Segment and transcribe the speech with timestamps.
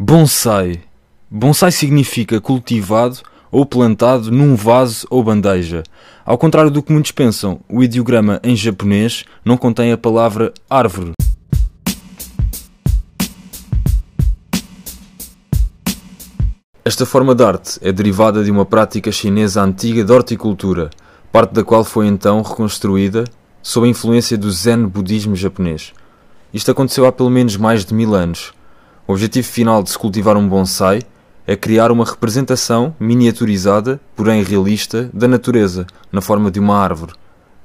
[0.00, 0.80] Bonsai.
[1.28, 3.18] Bonsai significa cultivado
[3.50, 5.82] ou plantado num vaso ou bandeja.
[6.24, 11.14] Ao contrário do que muitos pensam, o ideograma em japonês não contém a palavra árvore.
[16.84, 20.90] Esta forma de arte é derivada de uma prática chinesa antiga de horticultura,
[21.32, 23.24] parte da qual foi então reconstruída
[23.60, 25.92] sob a influência do Zen budismo japonês.
[26.54, 28.56] Isto aconteceu há pelo menos mais de mil anos.
[29.08, 31.00] O objetivo final de se cultivar um bonsai
[31.46, 37.14] é criar uma representação miniaturizada, porém realista, da natureza, na forma de uma árvore.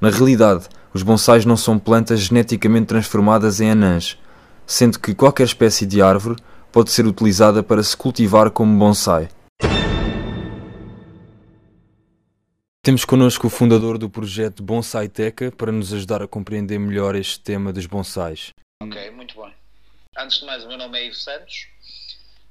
[0.00, 4.18] Na realidade, os bonsais não são plantas geneticamente transformadas em anãs,
[4.66, 6.36] sendo que qualquer espécie de árvore
[6.72, 9.28] pode ser utilizada para se cultivar como bonsai.
[12.82, 17.38] Temos connosco o fundador do projeto Bonsai Teca para nos ajudar a compreender melhor este
[17.38, 18.48] tema dos bonsais.
[18.82, 19.63] Ok, muito bem.
[20.16, 21.66] Antes de mais, o meu nome é Ivo Santos,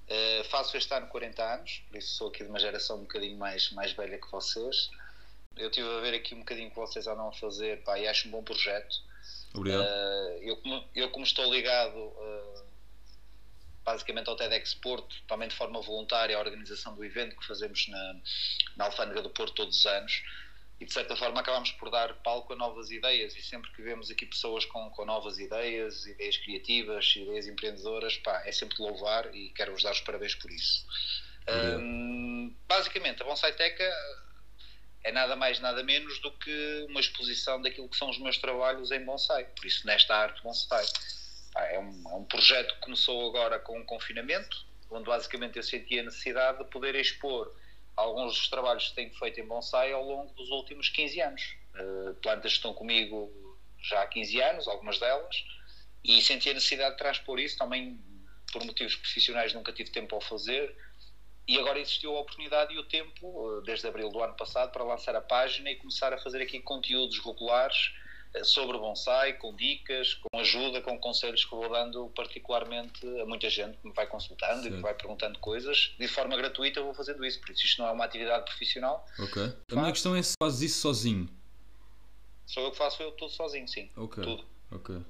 [0.09, 3.37] uh, faço este ano 40 anos, por isso sou aqui de uma geração um bocadinho
[3.37, 4.89] mais, mais velha que vocês.
[5.55, 8.27] Eu estive a ver aqui um bocadinho que vocês andam a fazer pá, e acho
[8.27, 8.97] um bom projeto.
[9.53, 9.81] Obrigado.
[9.81, 12.65] Uh, eu, como, eu, como estou ligado uh,
[13.85, 18.15] basicamente ao TEDx Porto, também de forma voluntária, à organização do evento que fazemos na,
[18.75, 20.23] na Alfândega do Porto todos os anos.
[20.83, 23.33] E de certa forma acabamos por dar palco a novas ideias.
[23.37, 28.43] E sempre que vemos aqui pessoas com, com novas ideias, ideias criativas, ideias empreendedoras, pá,
[28.45, 30.85] é sempre de louvar e quero-vos dar os parabéns por isso.
[31.79, 33.89] Um, basicamente, a Bonsai Teca
[35.05, 38.91] é nada mais, nada menos do que uma exposição daquilo que são os meus trabalhos
[38.91, 39.45] em bonsai.
[39.55, 40.85] Por isso, nesta arte bonsai.
[41.55, 45.97] É um, é um projeto que começou agora com o confinamento, onde basicamente eu senti
[45.99, 47.55] a necessidade de poder expor
[47.95, 51.57] alguns dos trabalhos que tenho feito em bonsai ao longo dos últimos 15 anos.
[51.75, 53.31] Uh, plantas estão comigo
[53.81, 55.43] já há 15 anos, algumas delas,
[56.03, 57.99] e senti a necessidade de transpor isso também
[58.51, 60.75] por motivos profissionais nunca tive tempo a fazer
[61.47, 65.15] e agora existiu a oportunidade e o tempo, desde abril do ano passado, para lançar
[65.15, 67.91] a página e começar a fazer aqui conteúdos regulares
[68.41, 73.77] sobre bonsai, com dicas, com ajuda, com conselhos que vou dando particularmente a muita gente
[73.77, 74.69] que me vai consultando Sim.
[74.69, 75.93] e que vai perguntando coisas.
[75.99, 79.05] De forma gratuita eu vou fazendo isso, por isso isto não é uma atividade profissional.
[79.19, 79.53] Ok.
[79.71, 81.29] A minha questão é se fazes isso sozinho.
[82.45, 83.89] Sou eu que faço eu tudo sozinho, sim.
[83.95, 84.23] Ok.
[84.23, 84.45] Tudo.
[84.71, 85.01] Ok.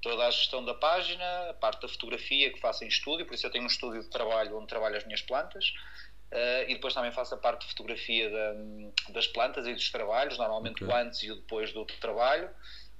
[0.00, 3.46] Toda a gestão da página, a parte da fotografia que faço em estúdio, por isso
[3.46, 5.72] eu tenho um estúdio de trabalho onde trabalho as minhas plantas.
[6.32, 8.54] Uh, e depois também faço a parte de fotografia da,
[9.10, 10.86] das plantas e dos trabalhos, normalmente okay.
[10.86, 12.48] o antes e o depois do trabalho,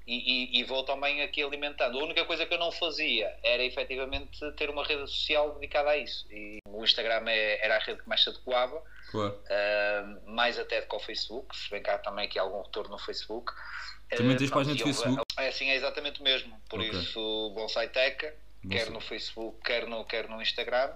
[0.07, 1.99] e, e, e, vou também aqui alimentando.
[1.99, 5.97] A única coisa que eu não fazia era efetivamente ter uma rede social dedicada a
[5.97, 6.27] isso.
[6.31, 9.33] E o Instagram é, era a rede que mais se adequava, claro.
[9.33, 12.99] uh, mais até do que o Facebook, se bem há também aqui algum retorno no
[12.99, 13.53] Facebook.
[14.11, 15.23] Também tens uh, página de Facebook?
[15.39, 16.61] É assim, é exatamente o mesmo.
[16.69, 16.91] Por okay.
[16.91, 18.35] isso, Bonsai Teca,
[18.69, 20.93] quer no Facebook, quer no, quer no Instagram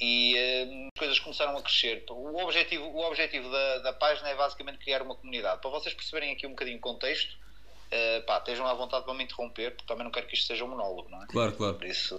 [0.00, 2.04] e uh, as coisas começaram a crescer.
[2.08, 5.60] O objetivo, o objetivo da, da página é basicamente criar uma comunidade.
[5.60, 9.24] Para vocês perceberem aqui um bocadinho o contexto, uh, pá, estejam à vontade para me
[9.24, 11.26] interromper, porque também não quero que isto seja um monólogo, não é?
[11.26, 11.74] Claro, claro.
[11.74, 12.18] Por isso,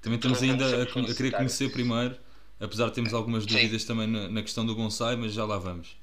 [0.00, 2.18] também estamos ainda a, a, querer conhecer primeiro,
[2.58, 3.88] apesar de termos algumas dúvidas Sim.
[3.88, 5.96] também na, na, questão do bonsai, mas já lá vamos.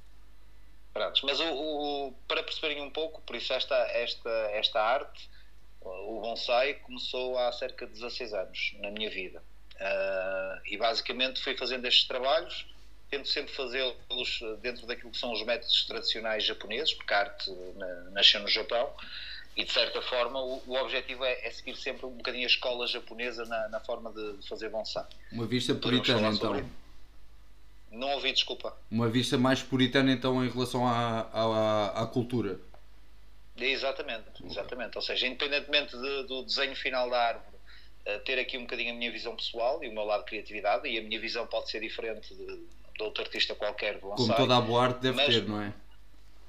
[0.93, 5.29] Pronto, mas o, o, para perceberem um pouco, por isso esta, esta, esta arte,
[5.81, 9.43] o bonsai começou há cerca de 16 anos na minha vida.
[9.79, 12.65] Uh, e basicamente fui fazendo estes trabalhos,
[13.09, 17.51] tento sempre fazê-los dentro daquilo que são os métodos tradicionais japoneses, porque a arte
[18.11, 18.93] nasceu no Japão,
[19.55, 22.87] e de certa forma o, o objetivo é, é, seguir sempre um bocadinho a escola
[22.87, 25.05] japonesa na, na forma de, de, fazer bonsai.
[25.31, 26.69] Uma vista puritana então.
[27.91, 28.77] Não ouvi, desculpa.
[28.91, 32.59] Uma vista mais puritana então em relação à, à, à cultura.
[33.57, 34.95] Exatamente, exatamente.
[34.95, 37.58] Ou seja, independentemente de, do desenho final da árvore
[38.19, 40.97] ter aqui um bocadinho a minha visão pessoal e o meu lado de criatividade, e
[40.97, 43.99] a minha visão pode ser diferente de, de outro artista qualquer.
[43.99, 45.73] Como toda a boa arte deve mas, ter, não é?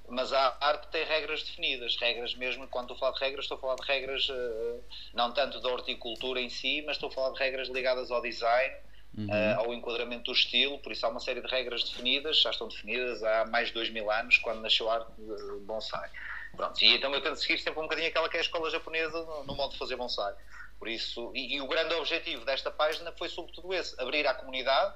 [0.08, 3.58] Mas a arte tem regras definidas, regras mesmo, quando estou a falar de regras, estou
[3.58, 4.82] a falar de regras uh,
[5.14, 8.74] não tanto da horticultura em si, mas estou a falar de regras ligadas ao design,
[9.16, 9.26] uhum.
[9.26, 12.66] uh, ao enquadramento do estilo, por isso há uma série de regras definidas, já estão
[12.66, 16.10] definidas há mais de dois mil anos, quando nasceu a arte de bonsai.
[16.56, 19.22] Pronto, e então eu tento seguir sempre um bocadinho aquela que é a escola japonesa
[19.24, 20.34] no, no modo de fazer bonsai.
[20.80, 24.94] Por isso, e, e, o grande objetivo desta página foi sobretudo esse, abrir à comunidade,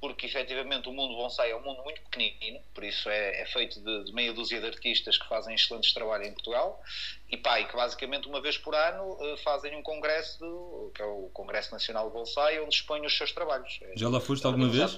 [0.00, 3.78] porque efetivamente o mundo bonsai é um mundo muito pequenino, por isso é, é feito
[3.78, 6.82] de, de, meia dúzia de artistas que fazem excelentes trabalhos em Portugal,
[7.28, 11.02] e pá, e que basicamente uma vez por ano uh, fazem um congresso, do, que
[11.02, 13.78] é o Congresso Nacional de Bonsai, onde expõem os seus trabalhos.
[13.94, 14.96] Já lá foste alguma vez?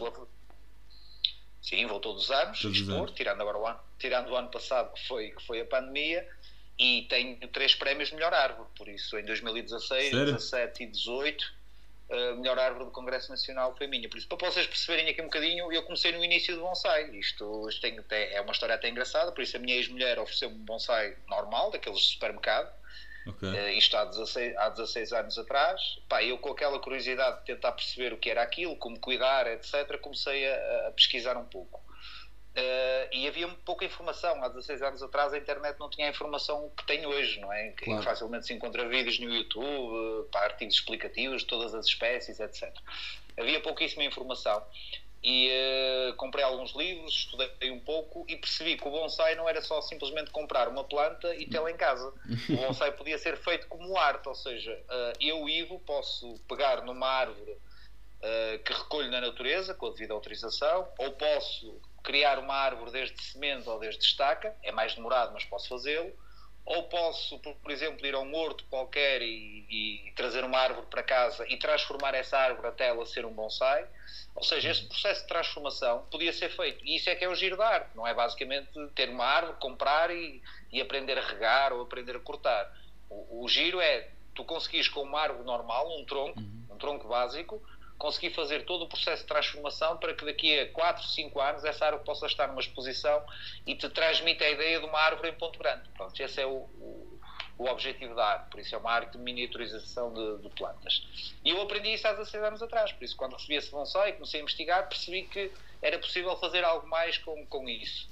[1.61, 3.11] Sim, vou todos os anos todos expor, anos.
[3.11, 6.26] tirando agora o ano, tirando o ano passado que foi, que foi a pandemia,
[6.79, 10.27] e tenho três prémios de melhor árvore, por isso em 2016, Sério?
[10.27, 11.59] 17 e 18
[12.11, 14.09] a melhor árvore do Congresso Nacional foi minha.
[14.09, 17.11] Por isso, para vocês perceberem aqui um bocadinho, eu comecei no início do bonsai.
[17.11, 20.65] Isto, isto tem, é uma história até engraçada, por isso a minha ex-mulher ofereceu-me um
[20.65, 22.73] bonsai normal, daqueles de supermercado.
[23.27, 23.47] Ok.
[23.47, 25.99] Uh, isto há 16, há 16 anos atrás.
[26.09, 29.99] Pá, eu com aquela curiosidade de tentar perceber o que era aquilo, como cuidar, etc.,
[30.01, 31.83] comecei a, a pesquisar um pouco.
[32.58, 34.43] Uh, e havia pouca informação.
[34.43, 37.69] Há 16 anos atrás a internet não tinha a informação que tem hoje, não é?
[37.70, 38.02] Que Claro.
[38.02, 42.75] facilmente se encontra vídeos no YouTube, pá, artigos explicativos de todas as espécies, etc.
[43.38, 44.60] Havia pouquíssima informação.
[45.22, 49.60] E uh, comprei alguns livros, estudei um pouco e percebi que o bonsai não era
[49.60, 52.12] só simplesmente comprar uma planta e tê-la em casa.
[52.49, 57.06] O bonsai podia ser feito como arte, ou seja, uh, eu, Ivo, posso pegar numa
[57.06, 62.90] árvore uh, que recolho na natureza, com a devida autorização, ou posso criar uma árvore
[62.90, 66.10] desde semente ou desde estaca, é mais demorado, mas posso fazê-lo,
[66.64, 69.66] ou posso, por, exemplo, ir a um horto qualquer e,
[70.08, 73.87] e trazer uma árvore para casa e transformar essa árvore até ela ser um bonsai.
[74.34, 76.82] Ou seja, esse processo de transformação podia ser feito.
[76.82, 79.58] E isso é que é o giro da arte, não é basicamente ter uma árvore,
[79.60, 82.72] comprar e, e aprender a regar ou aprender a cortar.
[83.10, 86.40] O, o giro é tu conseguires com uma árvore normal, um tronco,
[86.70, 87.62] um tronco básico,
[87.99, 91.87] conseguir fazer todo o processo de transformação para que daqui a 4, 5 anos essa
[91.87, 93.23] árvore possa estar numa exposição
[93.67, 95.89] e te transmita a ideia de uma árvore em ponto grande.
[95.97, 97.21] Pronto, esse é o, o,
[97.59, 101.05] o objetivo da arte, por isso é uma arte de miniaturização de, de plantas.
[101.45, 104.39] E eu aprendi isso há 16 anos atrás, por isso quando recebi esse bonsai, comecei
[104.39, 105.51] a investigar, percebi que
[105.83, 108.09] era possível fazer algo mais com, com isso.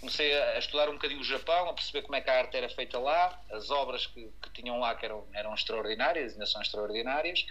[0.00, 2.68] Comecei a estudar um bocadinho o Japão, a perceber como é que a arte era
[2.68, 7.46] feita lá, as obras que, que tinham lá que eram, eram extraordinárias, ainda são extraordinárias.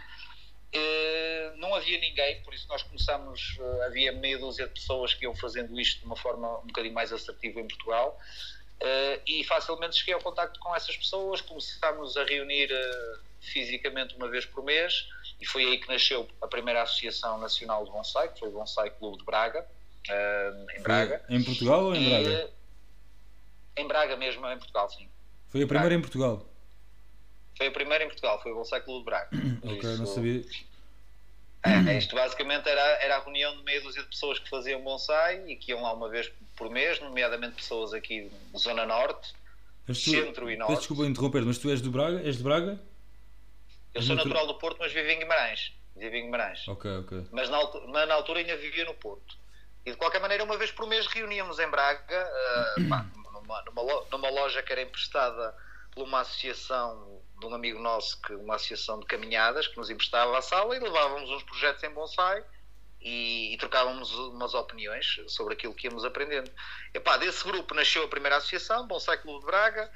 [0.71, 5.23] Eh, não havia ninguém, por isso nós começamos, eh, havia meia dúzia de pessoas que
[5.23, 8.19] iam fazendo isto de uma forma um bocadinho mais assertiva em Portugal
[8.81, 12.69] eh, e facilmente cheguei ao contacto com essas pessoas, começámos a reunir
[13.39, 15.07] fisicamente uma vez por mês
[15.39, 18.89] e foi aí que nasceu a primeira Associação Nacional de Bonsai, que foi o Bonsai
[18.89, 19.65] Clube de Braga,
[20.77, 21.23] em Braga.
[21.29, 22.29] Em Portugal ou em E, Braga?
[22.31, 22.49] eh,
[23.77, 25.09] em Braga mesmo, em Portugal, sim.
[25.47, 26.45] Foi a primeira em Portugal.
[27.57, 29.29] Foi a primeira em Portugal, foi o Bonsai Clube de Braga.
[29.63, 30.43] Ok, não isso- sabia.
[31.63, 35.43] É, isto basicamente era, era a reunião de meia dúzia de pessoas que faziam bonsai
[35.49, 39.33] e que iam lá uma vez por mês, nomeadamente pessoas aqui de Zona Norte.
[39.87, 40.77] Tu, Centro e Norte.
[40.77, 42.21] desculpa interromper, mas tu és do Braga?
[42.23, 42.79] És de Braga?
[43.95, 45.73] Eu sou Natural- do Porto, mas vivo em Guimarães.
[45.95, 46.67] Vivo em Guimarães.
[46.67, 47.23] Ok, ok.
[47.31, 47.57] Mas na,
[47.87, 49.35] mas na altura ainda vivia no Porto.
[49.85, 52.29] E de qualquer maneira, uma vez por mês reuníamos em Braga,
[52.89, 55.55] pá, numa, numa numa loja que era emprestada
[55.91, 60.37] por uma associação de um amigo nosso, que, uma associação de caminhadas, que nos emprestava
[60.37, 62.43] a sala e levávamos uns projetos em bonsai
[63.01, 66.51] e, e trocávamos umas opiniões sobre aquilo que íamos aprendendo.
[66.93, 69.91] Epá, desse grupo nasceu a primeira associação, Bonsai Clube de Braga.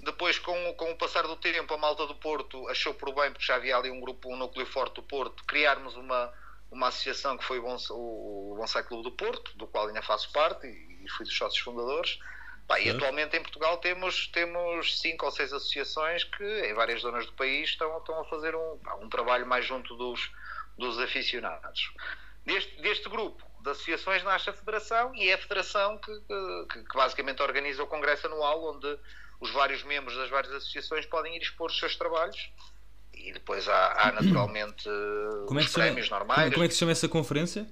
[0.00, 3.44] Depois, com, com o passar do tempo, a malta do Porto achou por bem, porque
[3.44, 6.32] já havia ali um grupo, um núcleo forte do Porto, criarmos uma,
[6.70, 11.08] uma associação que foi o Bonsai, Clube do Porto, do qual ainda faço parte e
[11.10, 12.18] fui dos sócios fundadores.
[12.66, 17.26] Pá, e atualmente em Portugal temos, temos cinco ou seis associações que em várias zonas
[17.26, 20.30] do país estão, estão a fazer um, um trabalho mais junto dos,
[20.78, 21.92] dos aficionados.
[22.44, 26.12] Deste, deste grupo de associações nasce a Federação e é a Federação que,
[26.70, 28.98] que, que basicamente organiza o Congresso Anual, onde
[29.40, 32.50] os vários membros das várias associações podem ir expor os seus trabalhos
[33.12, 34.84] e depois há, há naturalmente
[35.46, 36.52] Como é, os chama, prémios como, normais.
[36.52, 37.66] como é que se chama essa conferência?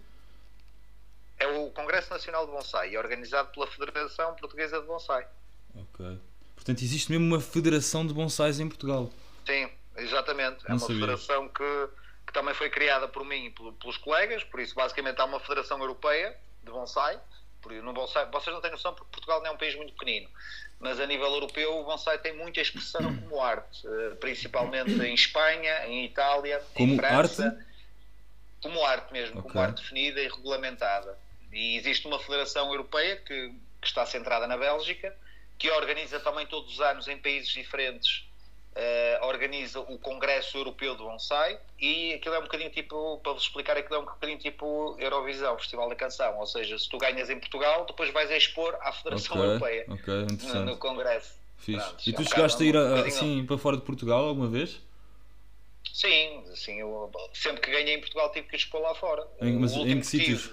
[1.42, 5.26] É o Congresso Nacional de Bonsai é organizado pela Federação Portuguesa de Bonsai.
[5.74, 6.18] Ok.
[6.54, 9.10] Portanto, existe mesmo uma federação de bonsais em Portugal.
[9.44, 10.64] Sim, exatamente.
[10.64, 11.00] É Não uma sabia.
[11.00, 11.88] federação que,
[12.26, 15.40] que também foi criada por mim e pelo- pelos colegas, por isso basicamente há uma
[15.40, 17.18] federação europeia de bonsai.
[17.60, 20.28] Por, no bonsai vocês não têm noção porque Portugal não é um país muito pequenino,
[20.78, 25.86] mas a nível europeu o bonsai tem muita expressão como arte, eh, principalmente em Espanha,
[25.88, 27.46] em Itália, Como em França.
[27.46, 27.66] arte?
[28.62, 29.50] Como arte mesmo, Ok.
[29.50, 31.18] como arte definida e regulamentada.
[31.52, 35.14] E existe uma federação europeia que, que está centrada na Bélgica,
[35.58, 38.24] que organiza também todos os anos em países diferentes
[38.74, 43.42] eh, organiza o Congresso Europeu de Bonsai e aquilo é um bocadinho tipo, para vos
[43.42, 46.38] explicar, aquilo é um bocadinho tipo Eurovisão, Festival da Canção.
[46.38, 49.86] Ou seja, se tu ganhas em Portugal, depois vais a expor à Federação Ok, Europeia
[49.88, 50.14] ok,
[50.54, 51.34] no, no Congresso.
[51.64, 54.48] Pronto, E é tu um chegaste a ir um assim para fora de Portugal alguma
[54.48, 54.80] vez?
[55.92, 59.26] Sim, sim eu, sempre que ganhei em Portugal tive que expor lá fora.
[59.40, 60.50] Em- mas em que sítios?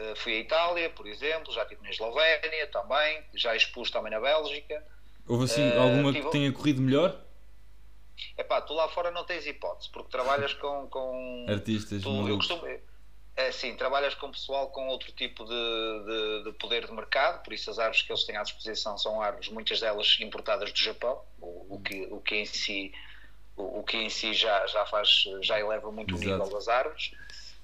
[0.00, 4.20] Eh, fui à Itália, por exemplo, já estive na Eslovénia também, já expus também na
[4.20, 4.84] Bélgica.
[5.28, 7.20] Houve assim Eh, alguma tive- que tenha corrido melhor?
[8.36, 10.86] Epá, tu lá fora não tens hipótese, porque trabalhas com.
[10.88, 12.66] com Artistas, tu, eu costumo,
[13.36, 17.52] é, sim, trabalhas com pessoal com outro tipo de, de, de poder de mercado, por
[17.54, 21.22] isso as árvores que eles têm à disposição são árvores, muitas delas importadas do Japão,
[21.40, 22.92] o, o que, o que em si.
[23.56, 26.28] o, o que em si já, já faz, já eleva muito Exato.
[26.28, 27.12] o nível das árvores.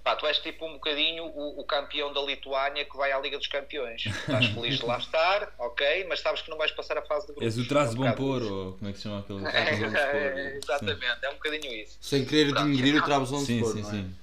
[0.07, 3.39] Pá, tu és tipo um bocadinho o, o campeão da Lituânia que vai à Liga
[3.39, 4.07] dos Campeões.
[4.07, 7.33] Estás feliz de lá estar, ok, mas sabes que não vais passar a fase de
[7.33, 7.45] grupos.
[7.45, 9.43] És o traço É um bom pôr, ou como é que se chama aquele?
[9.51, 11.99] É, exatamente, é um bocadinho isso.
[12.01, 13.93] Sem querer denegrir o Sim, Spor, sim, não é?
[13.93, 14.17] sim.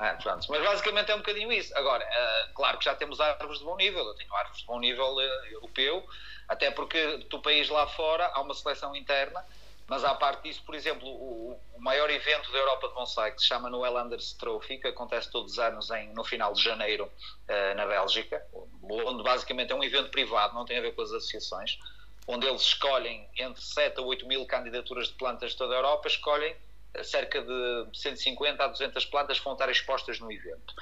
[0.00, 0.46] Ah, pronto.
[0.50, 1.72] Mas basicamente é um bocadinho isso.
[1.76, 4.04] Agora, ah, claro que já temos árvores de bom nível.
[4.04, 6.04] Eu tenho árvores de bom nível eh, europeu,
[6.48, 9.44] até porque do país lá fora há uma seleção interna.
[9.88, 13.40] Mas à parte disso, por exemplo, o, o maior evento da Europa de bonsai, que
[13.40, 17.10] se chama Noel Anders Trophy, que acontece todos os anos em, no final de janeiro
[17.48, 18.46] eh, na Bélgica,
[18.82, 21.78] onde basicamente é um evento privado, não tem a ver com as associações,
[22.26, 26.06] onde eles escolhem entre 7 a 8 mil candidaturas de plantas de toda a Europa,
[26.06, 26.54] escolhem
[26.92, 30.74] eh, cerca de 150 a 200 plantas que vão estar expostas no evento.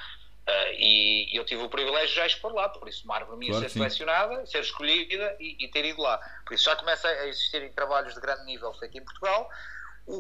[0.49, 3.51] Uh, e eu tive o privilégio de já expor lá, por isso uma árvore minha
[3.51, 3.81] Claro ser sim.
[3.81, 6.19] selecionada, ser escolhida e, e ter ido lá.
[6.47, 9.51] Por isso já começa a existirem trabalhos de grande nível feito em Portugal.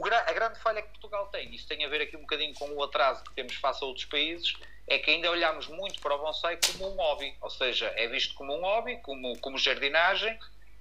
[0.02, 2.68] Gra- a grande falha que Portugal tem, isso tem a ver aqui um bocadinho com
[2.71, 4.52] o atraso que temos face a outros países,
[4.88, 8.35] é que ainda olhamos muito para o bonsai como um hobby, ou seja, é visto
[8.35, 10.37] como um hobby, como, como jardinagem,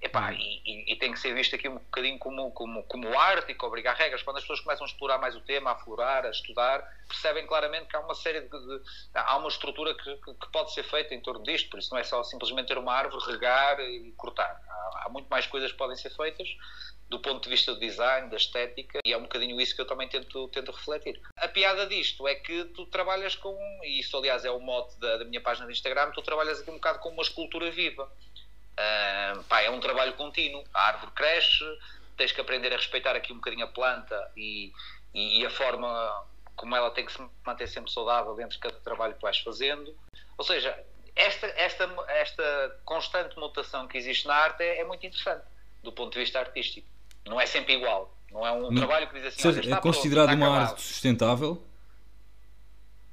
[0.06, 3.50] Epá, e, e- e tem que ser visto aqui um bocadinho como, como, como arte
[3.50, 4.22] e que obriga a regras.
[4.22, 7.88] Quando as pessoas começam a explorar mais o tema, a aflorar, a estudar, percebem claramente
[7.88, 8.48] que há uma série de.
[8.48, 8.82] de-
[9.14, 11.68] há uma estrutura que, que- pode ser feita em torno disto.
[11.70, 14.60] Por isso não é só simplesmente ter uma árvore, regar e cortar.
[14.68, 16.48] Há, há muito mais coisas que podem ser feitas
[17.08, 19.86] do ponto de vista do design, da estética, e é um bocadinho isso que eu
[19.86, 21.20] também tento, tento refletir.
[21.38, 25.18] A piada disto é que tu trabalhas com, e isso aliás é o mote da,
[25.18, 28.10] da minha página de Instagram, tu trabalhas aqui um bocado com uma escultura viva.
[29.48, 30.62] Pá, é um trabalho contínuo.
[30.74, 31.64] A árvore cresce,
[32.16, 34.72] tens que aprender a respeitar aqui um bocadinho a planta e,
[35.14, 38.76] e, e a forma como ela tem que se manter sempre saudável dentro de cada
[38.80, 39.94] trabalho que vais fazendo.
[40.38, 40.76] Ou seja,
[41.14, 45.44] esta, esta, esta constante mutação que existe na arte é, é muito interessante
[45.82, 46.86] do ponto de vista artístico.
[47.26, 48.14] Não é sempre igual.
[48.30, 50.70] Não é um Não- trabalho que diz assim, seja, é considerado pronto, uma acabado.
[50.70, 51.62] arte sustentável?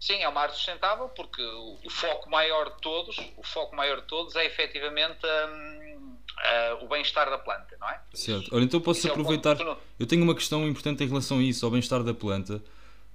[0.03, 4.01] Sim, é uma arte sustentável porque o, o foco maior de todos, o foco maior
[4.01, 8.01] de todos é efetivamente hum, ah, o bem-estar da planta, não é?
[8.13, 8.53] Certo.
[8.53, 9.55] Olha, então posso é aproveitar.
[9.55, 12.61] ponto- Eu tenho uma questão importante em relação a isso, ao bem-estar da planta,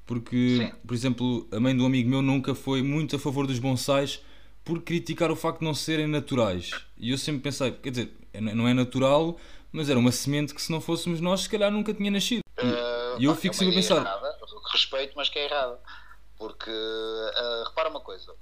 [0.07, 0.73] porque, Sim.
[0.87, 4.23] por exemplo, a mãe de um amigo meu nunca foi muito a favor dos bonsais
[4.65, 6.71] por criticar o facto de não serem naturais.
[6.97, 9.39] E eu sempre pensei, quer dizer, é- não é natural,
[9.71, 12.41] mas era uma semente que se não fôssemos nós, se calhar nunca tinha nascido.
[13.19, 14.39] E eu Pá, fico é sempre a pensar, errada,
[14.73, 15.79] respeito, mas que é errada.
[16.39, 18.33] Porque, ah, repara uma coisa,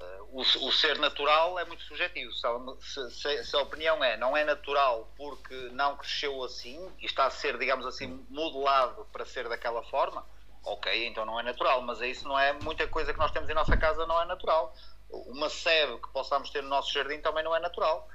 [0.00, 2.32] ah, o, o ser natural é muito subjetivo.
[2.32, 7.06] Se a, se- se- a opinião é não é natural porque não cresceu assim e
[7.06, 10.24] está a ser, digamos assim, modelado para ser daquela forma,
[10.64, 11.82] ok, então não é natural.
[11.82, 14.72] Mas isso não é muita coisa que nós temos em nossa casa não é natural.
[15.08, 18.08] Uma sebe que possamos ter no nosso jardim também não é natural.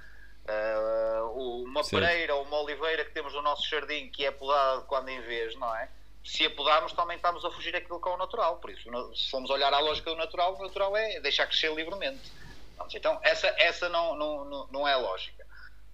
[0.48, 2.02] Ah, uma Certo.
[2.02, 5.56] pereira ou uma oliveira que temos no nosso jardim que é podada quando em vez,
[5.56, 5.90] não é?
[6.24, 8.58] Se a podarmos, também estamos a fugir daquilo que é o natural.
[8.58, 12.32] Por isso, se formos olhar à lógica do natural, o natural é deixar crescer livremente.
[12.94, 15.46] Então, essa, essa não, não, não, é a lógica.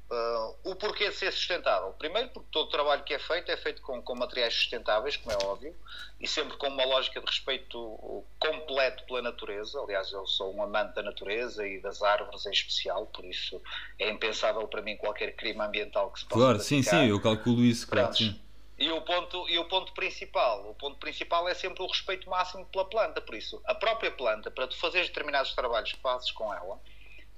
[0.10, 1.92] Ah, o porquê de ser sustentável?
[1.94, 5.36] Primeiro, porque todo o trabalho que é feito é feito com, com materiais sustentáveis, como
[5.36, 5.76] é óbvio,
[6.20, 9.80] e sempre com uma lógica de respeito completo pela natureza.
[9.82, 13.62] Aliás, eu sou um amante da natureza e das árvores em especial, por isso
[14.00, 17.04] é impensável para mim qualquer crime ambiental que se possa claro, sim, praticar.
[17.04, 18.40] sim, eu calculo isso, claro, sim.
[18.78, 22.66] E o ponto e o ponto principal, o ponto principal é sempre o respeito máximo
[22.68, 26.54] pela planta, por isso, a própria planta, para tu fazeres determinados trabalhos que fazes com
[26.54, 26.80] ela,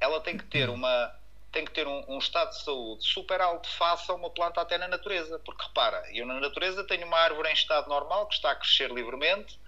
[0.01, 1.17] ela tem que ter uma
[1.51, 4.77] tem que ter um, um estado de saúde super alto face a uma planta até
[4.77, 8.51] na natureza, porque repara, eu na natureza tenho uma árvore em estado normal que está
[8.51, 9.59] a crescer livremente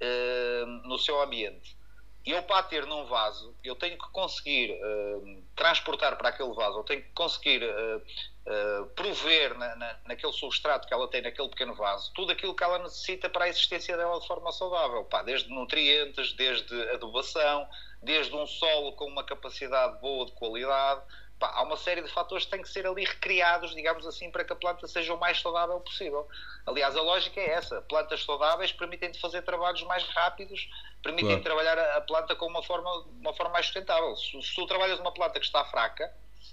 [0.00, 1.76] eh, no seu ambiente.
[2.24, 6.84] Eu para ter num vaso, eu tenho que conseguir eh, transportar para aquele vaso, eu
[6.84, 8.00] tenho que conseguir eh,
[8.44, 12.64] eh, prover na, na, naquele substrato que ela tem naquele pequeno vaso tudo aquilo que
[12.64, 15.04] ela necessita para a existência dela de forma saudável.
[15.04, 17.68] Pá, desde nutrientes, desde adubação,
[18.02, 21.02] desde um solo com uma capacidade boa de qualidade.
[21.38, 24.44] Pá, há uma série de fatores que têm que ser ali recriados, digamos assim, para
[24.44, 26.26] que a planta seja o mais saudável possível.
[26.66, 30.68] Aliás, a lógica é essa: plantas saudáveis permitem-te fazer trabalhos mais rápidos,
[31.00, 31.42] permitem Claro.
[31.44, 34.16] trabalhar a, a planta com uma forma, uma forma mais sustentável.
[34.16, 36.12] Se, se tu trabalhas uma planta que está fraca,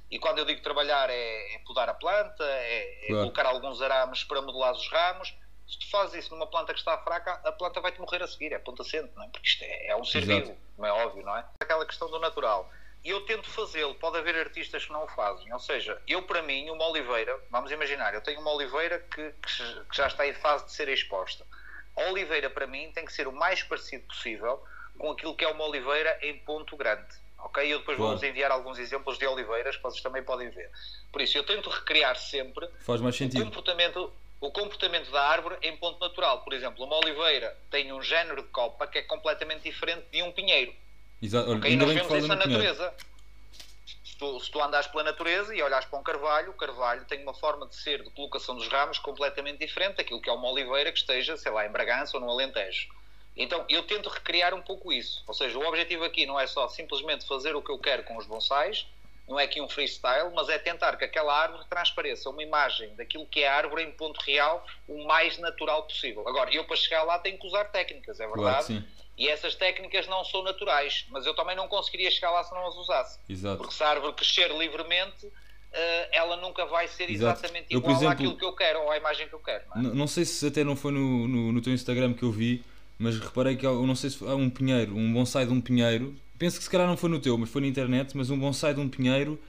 [0.09, 3.21] e quando eu digo trabalhar é, é podar a planta, é, é Claro.
[3.21, 5.33] colocar alguns arames para modelar os ramos.
[5.67, 8.51] Se tu fazes isso numa planta que está fraca, a planta vai-te morrer a seguir,
[8.51, 9.27] é ponto assente, não é?
[9.27, 11.45] Porque isto é, é um ser vivo, como é óbvio, não é?
[11.59, 12.67] Aquela questão do natural.
[13.03, 15.53] E eu tento fazê-lo, pode haver artistas que não o fazem.
[15.53, 19.95] Ou seja, eu para mim, uma oliveira, vamos imaginar, eu tenho uma oliveira que, que
[19.95, 21.45] já está em fase de ser exposta.
[21.95, 24.61] A oliveira para mim tem que ser o mais parecido possível
[24.97, 27.07] com aquilo que é uma oliveira em ponto grande.
[27.41, 27.63] Ok?
[27.63, 28.11] Eu depois Claro.
[28.11, 30.69] vou-vos enviar alguns exemplos de oliveiras que vocês também podem ver.
[31.11, 36.41] Por isso, eu tento recriar sempre o comportamento, o comportamento da árvore em ponto natural.
[36.43, 40.31] Por exemplo, uma oliveira tem um género de copa que é completamente diferente de um
[40.31, 40.73] pinheiro.
[41.21, 41.49] Exato.
[41.49, 41.71] Olha, Ok?
[41.71, 42.93] E nós vemos isso na natureza.
[44.03, 47.21] Se tu, se tu andas pela natureza e olhas para um carvalho, o carvalho tem
[47.23, 50.91] uma forma de ser, de colocação dos ramos, completamente diferente daquilo que é uma oliveira
[50.91, 52.89] que esteja, sei lá, em Bragança ou no Alentejo.
[53.39, 55.23] Então, eu tento recriar um pouco isso.
[55.25, 58.17] Ou seja, o objetivo aqui não é só simplesmente fazer o que eu quero com
[58.17, 58.85] os bonsais,
[59.27, 63.25] não é aqui um freestyle, mas é tentar que aquela árvore transpareça uma imagem daquilo
[63.27, 66.27] que é a árvore em ponto real o mais natural possível.
[66.27, 68.65] Agora, eu para chegar lá tenho que usar técnicas, é verdade?
[68.65, 68.83] Claro.
[69.17, 72.67] E essas técnicas não são naturais, mas eu também não conseguiria chegar lá se não
[72.67, 73.19] as usasse.
[73.29, 73.57] Exato.
[73.57, 75.31] Porque se a árvore crescer livremente,
[75.71, 77.39] eh, ela nunca vai ser Exato.
[77.39, 79.63] exatamente Eu, igual exemplo- àquilo que eu quero ou à imagem que eu quero.
[79.75, 79.93] Não é?
[79.93, 82.63] Não sei se até não foi no, no, no teu Instagram que eu vi,
[82.99, 86.15] mas reparei que eu não sei se há um pinheiro, um bonsai de um pinheiro.
[86.37, 88.15] Penso que se calhar não foi no teu, mas foi na internet.
[88.15, 89.39] Mas um bonsai de um pinheiro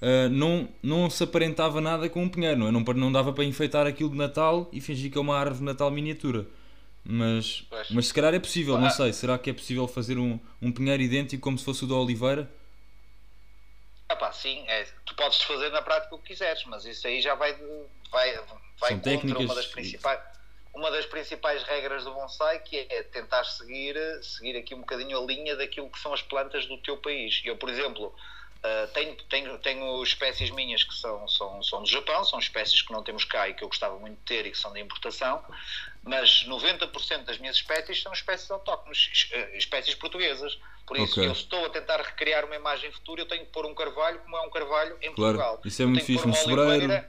[0.00, 2.70] ah, não, não se aparentava nada com um pinheiro, não é?
[2.70, 5.64] Não, não dava para enfeitar aquilo de Natal e fingir que é uma árvore de
[5.64, 6.46] Natal miniatura.
[7.04, 7.90] Mas, Pois.
[7.90, 8.90] mas se calhar é possível, não Ah.
[8.90, 9.12] sei.
[9.12, 12.50] Será que é possível fazer um, um pinheiro idêntico como se fosse o da Oliveira?
[14.10, 17.34] Epá, sim, é, tu podes fazer na prática o que quiseres, mas isso aí já
[17.36, 17.52] vai,
[18.10, 20.20] vai, vai São contra técnicas uma das principais
[20.72, 25.24] uma das principais regras do bonsai que é tentar seguir seguir aqui um bocadinho a
[25.26, 27.40] linha daquilo que são as plantas do teu país.
[27.44, 28.14] Eu, por exemplo,
[28.62, 32.92] ah, tenho, tenho, tenho espécies minhas que são, são, são do Japão, são espécies que
[32.92, 35.42] não temos cá e que eu gostava muito de ter e que são de importação,
[36.02, 40.56] mas 90% das minhas espécies são espécies autóctones, es- eh, espécies portuguesas.
[40.86, 41.26] Por isso, Ok.
[41.28, 44.36] eu estou a tentar recriar uma imagem futura, eu tenho que pôr um carvalho como
[44.36, 45.60] é um carvalho em Claro, Portugal.
[45.64, 47.04] isso é muito fixe, pôr um sobreiro.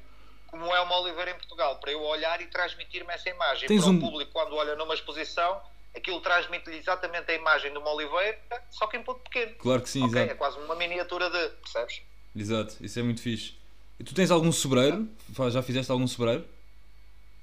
[0.51, 3.67] Como é uma oliveira em Portugal, para eu olhar e transmitir-me essa imagem.
[3.70, 5.62] Tens para um- o público, quando olha numa exposição,
[5.96, 8.38] aquilo transmite-lhe exatamente a imagem de uma oliveira,
[8.70, 9.55] só que em ponto pequeno.
[9.55, 10.20] Claro que sim, Ok?
[10.20, 10.38] É exato.
[10.38, 11.50] quase uma miniatura de.
[11.55, 12.01] Percebes?
[12.36, 13.55] Exato, isso é muito fixe.
[13.98, 15.08] E tu tens algum sobreiro?
[15.51, 16.46] Já fizeste algum sobreiro?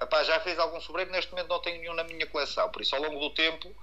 [0.01, 2.95] Epá, já fiz algum sobreiro, neste momento não tenho nenhum na minha coleção, por isso
[2.95, 3.75] ao longo do tempo,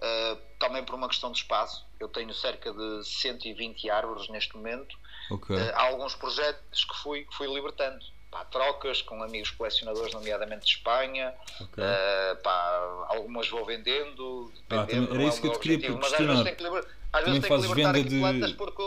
[0.00, 4.96] eh, também por uma questão de espaço, eu tenho cerca de 120 árvores neste momento.
[5.30, 5.54] Ok.
[5.56, 8.04] Eh, há alguns projetos que fui, que fui libertando.
[8.30, 11.34] Pá, trocas com amigos colecionadores, nomeadamente de Espanha.
[11.60, 11.82] ok.
[11.84, 14.52] Eh, pá, algumas vou vendendo.
[14.70, 17.24] Ah, era isso que eu te queria objetivo, mas às vezes tenho que, liber- às
[17.24, 18.82] vezes tenho que libertar aqui de- plantas porque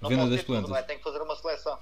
[0.00, 0.70] não venda das tudo, plantas.
[0.70, 0.82] não é?
[0.82, 1.78] tenho que fazer uma seleção.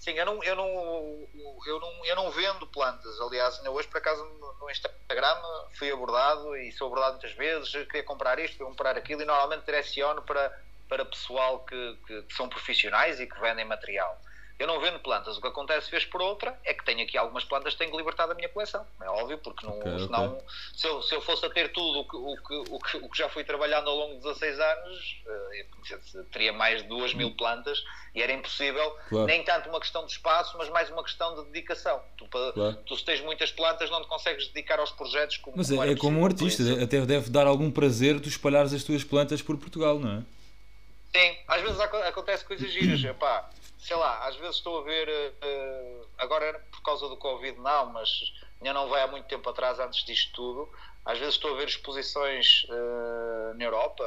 [0.00, 1.28] Sim, eu não, eu não,
[1.66, 3.20] eu não, eu não vendo plantas.
[3.20, 5.36] Aliás, ainda hoje por acaso no, Instagram
[5.78, 7.70] fui abordado e sou abordado muitas vezes.
[7.86, 10.52] Queria comprar isto, queria comprar aquilo e normalmente direciono para,
[10.88, 14.20] para pessoal que, que, que são profissionais e que vendem material.
[14.58, 15.36] Eu não vendo plantas.
[15.38, 17.96] O que acontece vez por outra é que tenho aqui algumas plantas que tenho que
[17.96, 18.84] libertar da minha coleção.
[19.00, 20.06] É óbvio, porque não, Ok, ok.
[20.06, 20.38] senão,
[20.74, 23.08] se, eu, se eu fosse a ter tudo o que, o, que, o, que, o
[23.08, 25.66] que já fui trabalhando ao longo de 16 anos, eh,
[26.32, 27.80] teria mais de 2 mil plantas
[28.16, 28.90] e era impossível.
[29.08, 29.26] Claro.
[29.26, 32.02] Nem tanto uma questão de espaço, mas mais uma questão de dedicação.
[32.16, 32.78] Tu, Claro.
[32.84, 35.92] tu se tens muitas plantas, não te consegues dedicar aos projetos como Mas como é,
[35.92, 39.40] é como um artista, isso- até deve dar algum prazer tu espalhares as tuas plantas
[39.40, 40.22] por Portugal, não é?
[41.16, 45.08] Sim, às vezes aco- acontece coisas giras, epá, sei lá, às vezes estou a ver,
[45.08, 49.78] eh, agora por causa do Covid não, mas ainda não vai há muito tempo atrás
[49.78, 50.72] antes disto tudo,
[51.04, 54.04] às vezes estou a ver exposições eh, na Europa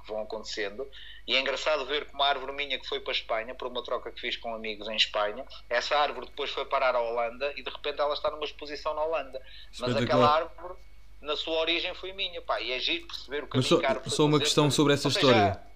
[0.00, 0.88] que vão acontecendo
[1.26, 3.82] e é engraçado ver como a árvore minha que foi para a Espanha, por uma
[3.82, 7.62] troca que fiz com amigos em Espanha, essa árvore depois foi parar à Holanda e
[7.62, 9.40] de repente ela está numa exposição na Holanda,
[9.78, 10.74] mas aquela árvore
[11.20, 14.10] na sua origem foi minha, pá, e é giro perceber o Mas só, que árvore
[14.10, 15.67] só foi uma fazer, questão sobre essa história.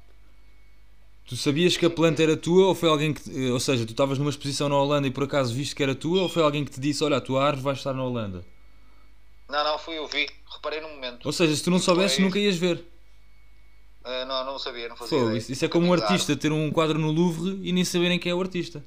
[1.32, 3.22] Tu sabias que a planta era tua ou foi alguém que.
[3.22, 5.94] te- Ou seja, tu estavas numa exposição na Holanda e por acaso viste que era
[5.94, 8.44] tua ou foi alguém que te disse: Olha, a tua árvore vai estar na Holanda?
[9.48, 11.24] Não, não, fui eu vi, reparei no momento.
[11.24, 12.84] Ou seja, se tu não soubesses, nunca ias ver.
[14.04, 16.70] Ah, não, não sabia, não fazia Pô, isso, isso é como um artista ter um
[16.70, 18.84] quadro no Louvre e nem saberem quem é o artista.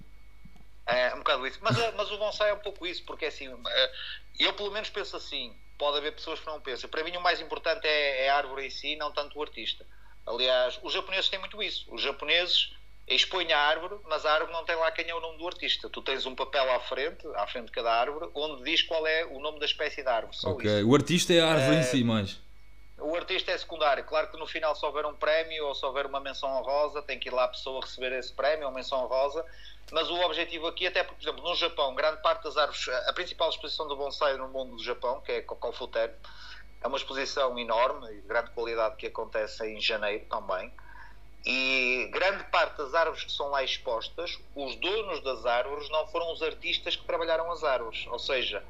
[0.86, 1.58] É, um bocado isso.
[1.63, 3.49] Mas, ah, mas o bonsai é um pouco isso, porque é assim,
[4.39, 6.88] eu pelo menos penso assim, pode haver pessoas que não pensam.
[6.91, 9.84] Para mim o mais importante é, é a árvore em si, não tanto o artista.
[10.25, 11.85] Aliás, os japoneses têm muito isso.
[11.93, 12.73] Os japoneses
[13.07, 15.88] expõem a árvore, mas a árvore não tem lá quem é o nome do artista.
[15.89, 19.25] Tu tens um papel à frente, à frente de cada árvore, onde diz qual é
[19.25, 20.35] o nome da espécie de árvore.
[20.35, 20.65] Só Ok.
[20.79, 20.89] isso.
[20.89, 22.39] O artista é a árvore em É, si, mais.
[22.97, 24.03] O artista é secundário.
[24.05, 27.19] Claro que no final, se houver um prémio ou se houver uma menção honrosa, tem
[27.19, 29.45] que ir lá a pessoa receber esse prémio ou menção honrosa.
[29.91, 33.13] Mas o objetivo aqui, até porque, por exemplo, no Japão, grande parte das árvores, a
[33.13, 36.15] principal exposição do bonsai no mundo do Japão, que é Kokofuter,
[36.85, 40.71] é uma exposição enorme e de grande qualidade que acontece em janeiro também.
[41.43, 46.31] E grande parte das árvores que são lá expostas, os donos das árvores não foram
[46.31, 48.05] os artistas que trabalharam as árvores.
[48.07, 48.63] Ou seja,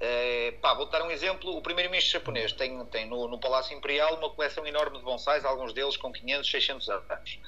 [0.00, 1.56] eh, pá, vou dar um exemplo.
[1.56, 5.72] O primeiro-ministro japonês tem, tem no, no Palácio Imperial uma coleção enorme de bonsais, alguns
[5.72, 7.38] deles com 500, 600 anos.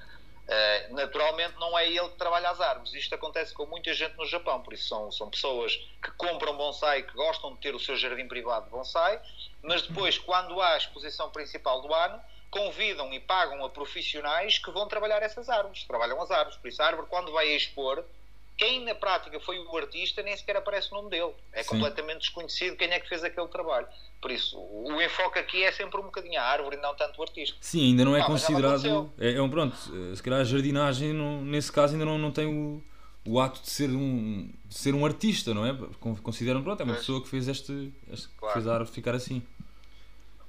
[0.45, 2.93] Uh, naturalmente não é ele que trabalha as árvores.
[2.93, 7.03] Isto acontece com muita gente no Japão, por isso são, são pessoas que compram bonsai,
[7.03, 9.19] que gostam de ter o seu jardim privado de bonsai,
[9.65, 14.71] mas depois, quando há a exposição principal do ano, convidam e pagam a profissionais que
[14.71, 16.57] vão trabalhar essas árvores, trabalham as árvores.
[16.59, 18.05] Por isso, a árvore, quando vai a expor,
[18.57, 21.33] quem na prática foi o artista nem sequer aparece o nome dele.
[21.53, 21.71] É Sim.
[21.71, 23.89] completamente desconhecido quem é que fez aquele trabalho.
[24.21, 27.23] Por isso, o enfoque aqui é sempre um bocadinho a árvore e não tanto o
[27.23, 27.57] artista.
[27.61, 29.13] Sim, ainda não é ah, considerado.
[29.19, 32.47] É, é, um pronto, se calhar a jardinagem, não, nesse caso, ainda não, não tem
[32.47, 32.83] o,
[33.27, 35.77] o ato de ser, um, de ser um artista, não é?
[36.23, 38.55] Consideram, pronto, é uma pessoa que fez, este, este claro.
[38.55, 39.43] fez a árvore ficar assim.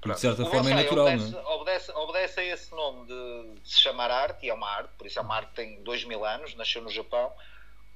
[0.05, 1.43] Porque de certa o forma é natural, obedece, não é?
[1.55, 5.07] Obedece, obedece a esse nome de, de se chamar arte, e é uma arte, por
[5.07, 7.33] isso é uma arte que tem 2 mil anos, nasceu no Japão,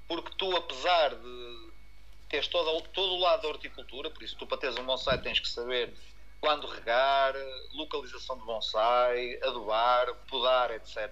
[0.07, 1.69] porque tu, apesar de
[2.27, 5.39] tens todo, todo o lado da horticultura, por isso tu para teres um bonsai tens
[5.39, 5.93] que saber
[6.41, 7.35] quando regar,
[7.73, 11.11] localização de bonsai, adubar, podar, etc.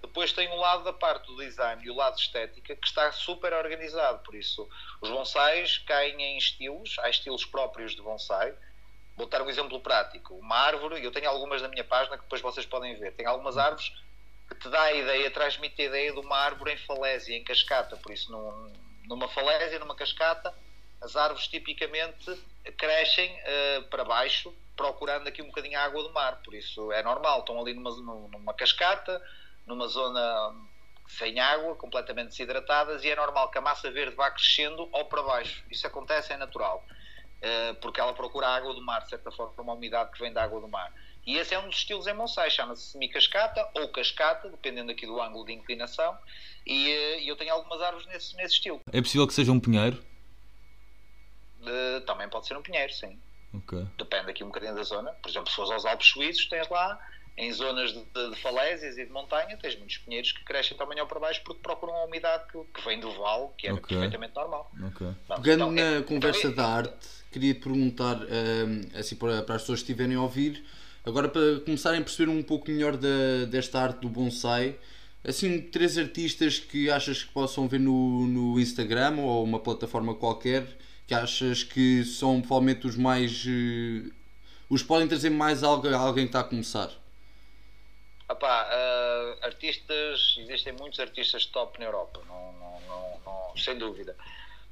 [0.00, 3.52] Depois tem o lado da parte do design e o lado estética que está super
[3.52, 4.66] organizado, por isso
[5.00, 8.54] os bonsais caem em estilos, há estilos próprios de bonsai.
[9.16, 10.34] Vou dar um exemplo prático.
[10.34, 13.12] Uma árvore, eu tenho algumas na minha página que depois vocês podem ver.
[13.12, 13.92] Tem algumas árvores
[14.48, 17.96] que te dá a ideia, transmite a ideia de uma árvore em falésia, em cascata,
[17.96, 18.72] por isso não,
[19.06, 20.54] numa falésia, numa cascata,
[21.00, 22.42] as árvores tipicamente
[22.76, 26.40] crescem uh, para baixo, procurando aqui um bocadinho a água do mar.
[26.42, 29.22] Por isso é normal, estão ali numa, numa cascata,
[29.66, 30.54] numa zona
[31.06, 35.22] sem água, completamente desidratadas, e é normal que a massa verde vá crescendo ou para
[35.22, 35.62] baixo.
[35.70, 36.84] Isso acontece, é natural,
[37.80, 40.42] porque ela procura a água do mar, de certa forma, uma umidade que vem da
[40.42, 40.92] água do mar.
[41.26, 45.20] E esse é um dos estilos em bonsai, chama-se semi-cascata ou cascata, dependendo aqui do
[45.20, 46.16] ângulo de inclinação.
[46.66, 48.80] E uh, eu tenho algumas árvores nesse, nesse estilo.
[48.92, 50.02] É possível que seja um pinheiro?
[51.62, 53.18] Uh, também pode ser um pinheiro, sim.
[53.54, 53.86] Okay.
[53.96, 55.12] Depende aqui um bocadinho da zona.
[55.12, 56.98] Por exemplo, se fores aos Alpes Suíços, tens lá,
[57.36, 61.00] em zonas de, de, de, falésias e de montanha, tens muitos pinheiros que crescem também
[61.00, 63.96] ao para baixo porque procuram a umidade que, que vem do vale, que é okay.
[63.96, 64.70] perfeitamente normal.
[64.92, 65.08] Okay.
[65.36, 66.94] Pegando então, na é, conversa então, da arte,
[67.32, 70.64] queria te perguntar, um, eh, assim para, para as pessoas que estiverem a ouvir,
[71.04, 74.78] agora para começarem a perceber um pouco melhor da, desta arte do bonsai,
[75.24, 80.66] assim, três artistas que achas que possam ver no, no Instagram ou uma plataforma qualquer
[81.06, 83.44] que achas que são provavelmente os mais.
[83.44, 84.12] Uh,
[84.70, 86.90] os podem trazer mais algo a alguém que está a começar?
[88.30, 94.16] Epá, uh, artistas, existem muitos artistas top na Europa, não, não, não, não, sem dúvida.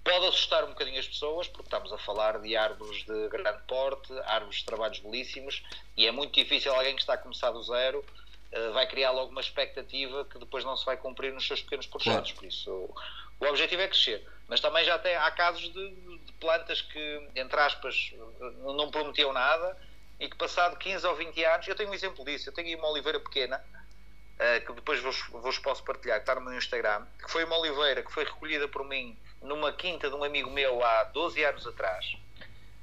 [0.03, 4.13] Pode assustar um bocadinho as pessoas, porque estamos a falar de árvores de grande porte,
[4.25, 5.63] árvores de trabalhos belíssimos,
[5.97, 8.05] e é muito difícil alguém que está a começar do zero
[8.53, 11.87] eh, vai criar logo uma expectativa que depois não se vai cumprir nos seus pequenos
[11.87, 12.33] projetos.
[12.33, 12.95] Por isso, o,
[13.41, 14.27] o objetivo é crescer.
[14.47, 18.13] Mas também já tem, há casos de, de, plantas que, entre aspas,
[18.61, 19.77] não prometiam nada
[20.23, 22.77] e que passado 15 ou 20 anos, eu tenho um exemplo disso, eu tenho aí
[22.77, 27.05] uma oliveira pequena, uh, que depois vos, vos posso partilhar, que está no meu Instagram,
[27.23, 30.85] que foi uma oliveira que foi recolhida por mim numa quinta de um amigo meu
[30.85, 32.17] há 12 anos atrás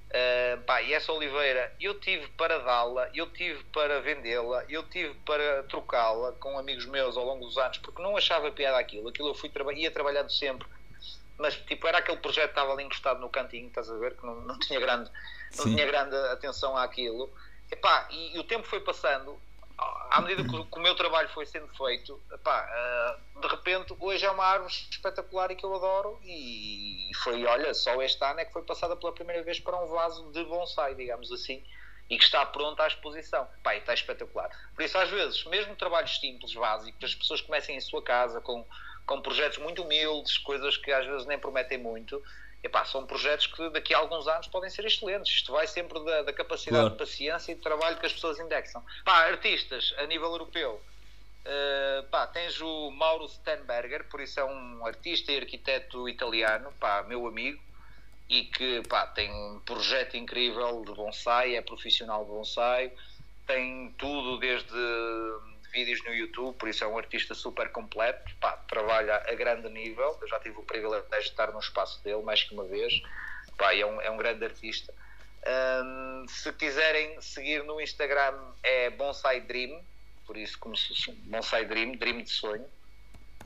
[0.10, 5.14] Uh, pá, e essa oliveira eu tive para dá-la, eu tive para vendê-la, eu tive
[5.24, 9.10] para trocá-la com amigos meus ao longo dos anos, porque não achava piada aquilo.
[9.10, 10.68] Aquilo eu fui traba ia trabalhando sempre,
[11.38, 14.16] mas tipo, era aquele projeto que estava ali encostado no cantinho, estás a ver?
[14.16, 15.12] Que não, não tinha grande,
[15.58, 17.32] não tinha grande atenção àquilo.
[17.72, 19.40] E, pá, e, e o tempo foi passando,
[20.10, 24.26] à medida que, que, o meu trabalho foi sendo feito, epá, uh, de repente hoje
[24.26, 28.46] é uma árvore espetacular e que eu adoro e foi, olha, só este ano é
[28.46, 31.64] que foi passada pela primeira vez para um vaso de bonsai, digamos assim,
[32.10, 33.48] e que está pronta à exposição.
[33.64, 34.50] Pá, está espetacular.
[34.76, 38.66] Por isso, às vezes, mesmo trabalhos simples, básicos, as pessoas comecem em sua casa com,
[39.06, 42.22] com projetos muito humildes, coisas que às vezes nem prometem muito,
[42.62, 45.32] Epá, são projetos que daqui a alguns anos podem ser excelentes.
[45.34, 46.90] Isto vai sempre da, da capacidade claro.
[46.92, 48.84] de paciência e de trabalho que as pessoas indexam.
[49.06, 50.82] Pá, artistas a nível europeu.
[51.40, 57.02] Uh, pá, tens o Mauro Stenberger, por isso é um artista e arquiteto italiano, pá,
[57.04, 57.62] meu amigo,
[58.28, 62.92] e que pá, tem um projeto incrível de bonsai, é profissional de bonsai,
[63.48, 64.70] tem tudo desde
[65.72, 70.18] vídeos no YouTube, por isso é um artista super completo, pá, trabalha a grande nível.
[70.22, 73.02] Eu já tive o privilégio de estar no espaço dele mais que uma vez,
[73.58, 74.94] pá, é, um, é um grande artista.
[75.46, 79.82] Um, se quiserem seguir no Instagram é Bonsai Dream,
[80.26, 82.66] por isso como se Bonsai Dream, Dream de sonho.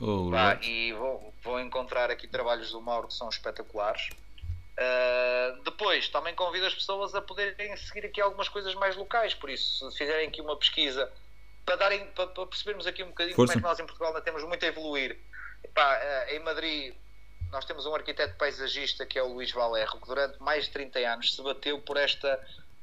[0.00, 4.10] Oh, pá, e vou, vou encontrar aqui trabalhos do Mauro que são espetaculares.
[4.74, 9.48] Uh, depois, também convido as pessoas a poderem seguir aqui algumas coisas mais locais, por
[9.48, 11.10] isso, se fizerem aqui uma pesquisa
[11.64, 13.54] para, darem, para, para percebermos aqui um bocadinho Força.
[13.54, 15.18] como é que nós em Portugal ainda temos muito a evoluir.
[15.62, 16.94] Epá, eh, em Madrid
[17.50, 20.98] nós temos um arquiteto paisagista que é o Luís Valerro, que durante mais de 30
[21.00, 22.40] anos se bateu por esta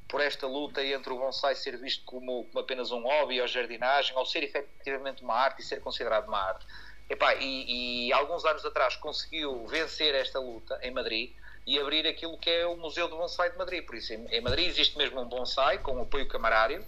[0.07, 4.13] por esta luta entre o bonsai ser visto como, como apenas um hobby ou jardinagem,
[4.17, 6.65] ou ser efetivamente uma arte e ser considerado uma arte.
[7.09, 11.33] Epá, e, e alguns anos atrás conseguiu vencer esta luta em Madrid
[11.65, 13.85] e abrir aquilo que é o Museu do Bonsai de Madrid.
[13.85, 16.85] Por isso, em, em Madrid existe mesmo um bonsai com apoio camarário,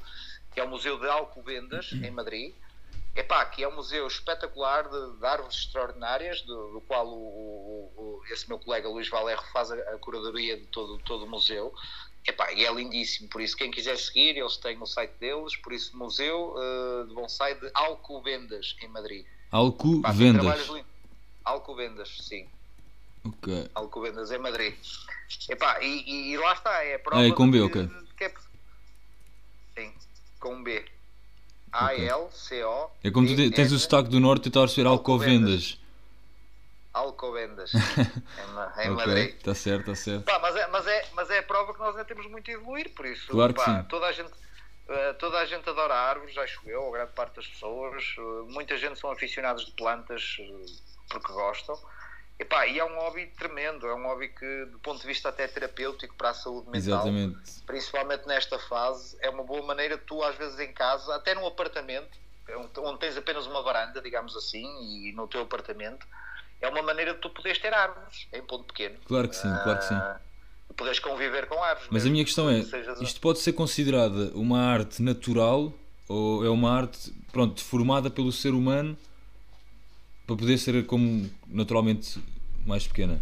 [0.54, 2.54] que é o Museu de Alcobendas, em Madrid.
[3.16, 8.02] Epá, que é um museu espetacular de, de árvores extraordinárias, do, do qual o, o,
[8.02, 11.72] o, esse meu colega Luís Valerro faz a, a curadoria de todo, todo o museu.
[12.26, 15.74] Epá, e é lindíssimo, por isso quem quiser seguir, eles têm o site deles, por
[15.74, 19.26] isso Museu uh, de Bonsai de Alcobendas, em Madrid.
[19.52, 20.70] Alcobendas?
[21.44, 22.48] Alcobendas, sim.
[23.26, 23.70] Ok.
[23.76, 24.74] Alcobendas, em Madrid.
[25.50, 27.28] Epá, e, e, lá está, é a prova...
[27.28, 27.90] É, com B, ok.
[28.18, 28.34] Que é,
[29.76, 29.94] sim,
[30.44, 30.84] com B.
[31.72, 32.92] A-L-C-O...
[33.02, 35.80] É como tu tens o sotaque do norte e estás a receber Alcobendas.
[36.94, 39.36] Alcobendas, em, em okay, Madrid.
[39.36, 40.26] Está certo, está certo.
[40.26, 42.54] Pá, mas, é, mas, é, mas é a prova que nós ainda temos muito a
[42.54, 43.84] evoluir, por isso claro que sim.
[43.86, 44.30] toda a gente.
[44.30, 48.04] Uh, toda a gente adora árvores, acho eu, a grande parte das pessoas.
[48.18, 50.66] Uh, muita gente são aficionados de plantas uh,
[51.10, 51.80] porque gostam.
[52.44, 55.30] E, pá, e é um hobby tremendo, é um hobby que, do ponto de vista
[55.30, 57.62] até terapêutico para a saúde mental, Exatamente.
[57.66, 61.48] principalmente nesta fase, é uma boa maneira de tu, às vezes em casa, até num
[61.48, 62.10] apartamento,
[62.80, 66.06] onde tens apenas uma varanda, digamos assim, e no teu apartamento,
[66.60, 68.98] é uma maneira de tu poderes ter árvores em ponto pequeno.
[69.06, 69.96] Claro que sim, uh, claro que sim.
[69.96, 70.20] Ah,
[70.76, 71.88] poderes conviver com árvores.
[71.90, 72.60] Mas a minha questão é,
[73.00, 75.72] isto pode ser considerada uma arte natural
[76.10, 78.98] ou é uma arte, pronto, formada pelo ser humano
[80.26, 82.20] para poder ser como naturalmente
[82.66, 83.22] mais pequena?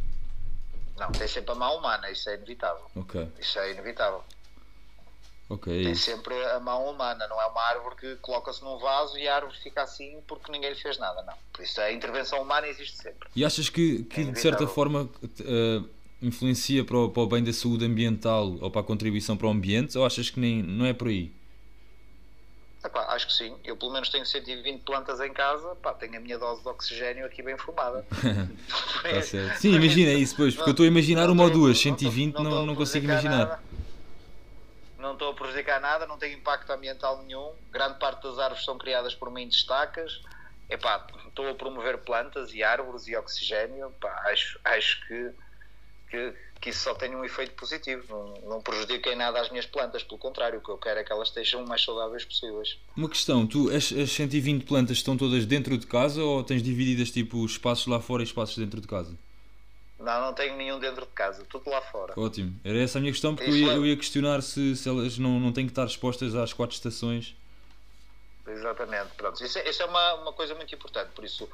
[0.97, 2.86] Não, tem sempre a mão humana, isso é inevitável.
[2.95, 3.27] Ok.
[3.39, 4.23] Isso é inevitável.
[5.49, 5.84] Ok.
[5.84, 9.36] Tem sempre a mão humana, não é uma árvore que coloca-se num vaso e a
[9.36, 11.34] árvore fica assim porque ninguém lhe fez nada, não.
[11.51, 13.27] Por isso a intervenção humana existe sempre.
[13.36, 15.89] E achas que, que é de certa forma uh,
[16.21, 19.49] influencia para o, para o, bem da saúde ambiental ou para a contribuição para o
[19.49, 21.34] ambiente ou achas que nem, não é por aí?
[22.84, 23.56] Epá, acho que sim.
[23.63, 27.26] Eu pelo menos tenho 120 plantas em casa, pá, tenho a minha dose de oxigênio
[27.26, 28.06] aqui bem fumada.
[29.04, 29.58] tá certo.
[29.58, 32.65] Sim, imagina isso, pois, porque eu estou a imaginar uma ou duas, 120 não, não,
[32.65, 33.48] não consigo imaginar.
[33.48, 33.72] Nada
[35.02, 37.54] não estou a prejudicar nada, não tem impacto ambiental nenhum.
[37.72, 40.22] Grande parte das árvores são criadas por mim de estacas.
[40.70, 43.88] Epá, estou a promover plantas e árvores e oxigênio.
[43.88, 45.32] Epá, acho, acho que,
[46.10, 48.04] que, que, isso só tem um efeito positivo.
[48.10, 51.04] Não, não prejudica em nada as minhas plantas, pelo contrário, o que eu quero é
[51.04, 52.78] que elas estejam o mais saudáveis possíveis.
[52.95, 57.12] Uma questão, tu, as, as 120 plantas estão todas dentro de casa ou tens divididas
[57.12, 59.17] tipo espaços lá fora e espaços dentro de casa?
[60.00, 62.13] Não, não tenho nenhum dentro de casa, tudo lá fora.
[62.17, 62.60] Ótimo.
[62.63, 65.39] Era essa a minha questão, porque eu ia, eu ia, questionar se, se elas não,
[65.39, 67.36] não têm que estar expostas às quatro estações.
[68.47, 69.43] Exatamente, pronto.
[69.43, 71.47] Isso, é, isso é uma, uma coisa muito importante, por isso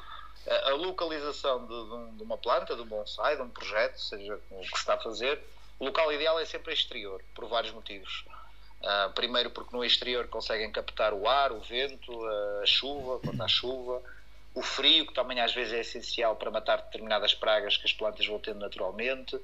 [0.50, 4.68] a, localização de, de, uma planta, de um bonsai, de um projeto, seja o que
[4.68, 5.40] se está a fazer,
[5.80, 8.26] o local ideal é sempre exterior, por vários motivos.
[8.82, 12.12] Uh, primeiro porque no exterior conseguem captar o ar, o vento,
[12.62, 14.02] a chuva, quando há chuva
[14.58, 18.26] o frio, que também às vezes é essencial para matar determinadas pragas que as plantas
[18.26, 19.40] vão tendo naturalmente.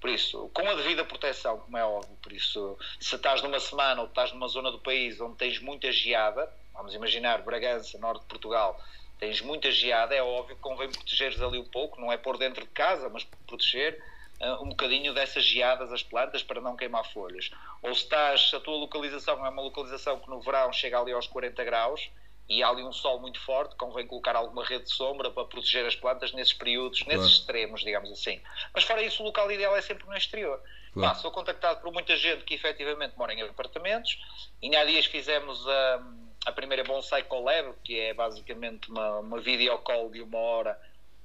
[0.00, 4.00] Por isso, com a devida proteção, como é óbvio, por isso, se estás numa semana
[4.00, 8.26] ou estás numa zona do país onde tens muita geada, vamos imaginar Bragança, norte de
[8.26, 8.80] Portugal,
[9.18, 12.64] tens muita geada, é óbvio que convém protegeres ali um pouco, não é por dentro
[12.64, 14.02] de casa, mas proteger
[14.40, 17.50] uh, um bocadinho dessas geadas as plantas para não queimar folhas.
[17.82, 21.12] Ou se estás, se a tua localização é uma localização que no verão chega ali
[21.12, 22.10] aos 40 graus,
[22.48, 25.84] e há ali um sol muito forte, convém colocar alguma rede de sombra para proteger
[25.84, 27.20] as plantas nesses períodos, claro.
[27.20, 28.40] nesses extremos, digamos assim.
[28.72, 30.58] Mas fora isso, o local ideal é sempre no exterior.
[30.94, 31.14] Claro.
[31.14, 34.18] Pá, sou contactado por muita gente que efetivamente mora em apartamentos,
[34.62, 36.02] e há dias fizemos a,
[36.46, 40.78] a primeira Bonsai Collab, que é basicamente uma, uma video call de uma hora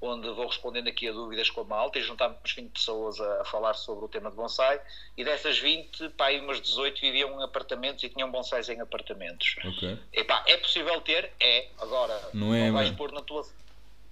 [0.06, 3.45] onde vou respondendo aqui a dúvidas com a malta e juntámos 20 pessoas a, a,
[3.45, 4.80] falar sobre o tema de bonsai
[5.17, 9.56] e dessas 20, pá, umas 18 viviam em apartamentos e tinham bonsais em apartamentos.
[9.63, 9.97] Okay.
[10.26, 11.32] pá, é possível ter?
[11.39, 11.69] É.
[11.80, 13.45] Agora, não, é, não vais pôr na tua...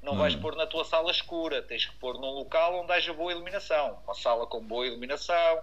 [0.01, 3.13] Não, não vais pôr na tua sala escura, tens que pôr num local onde haja
[3.13, 3.99] boa iluminação.
[4.03, 5.59] Uma sala com boa iluminação,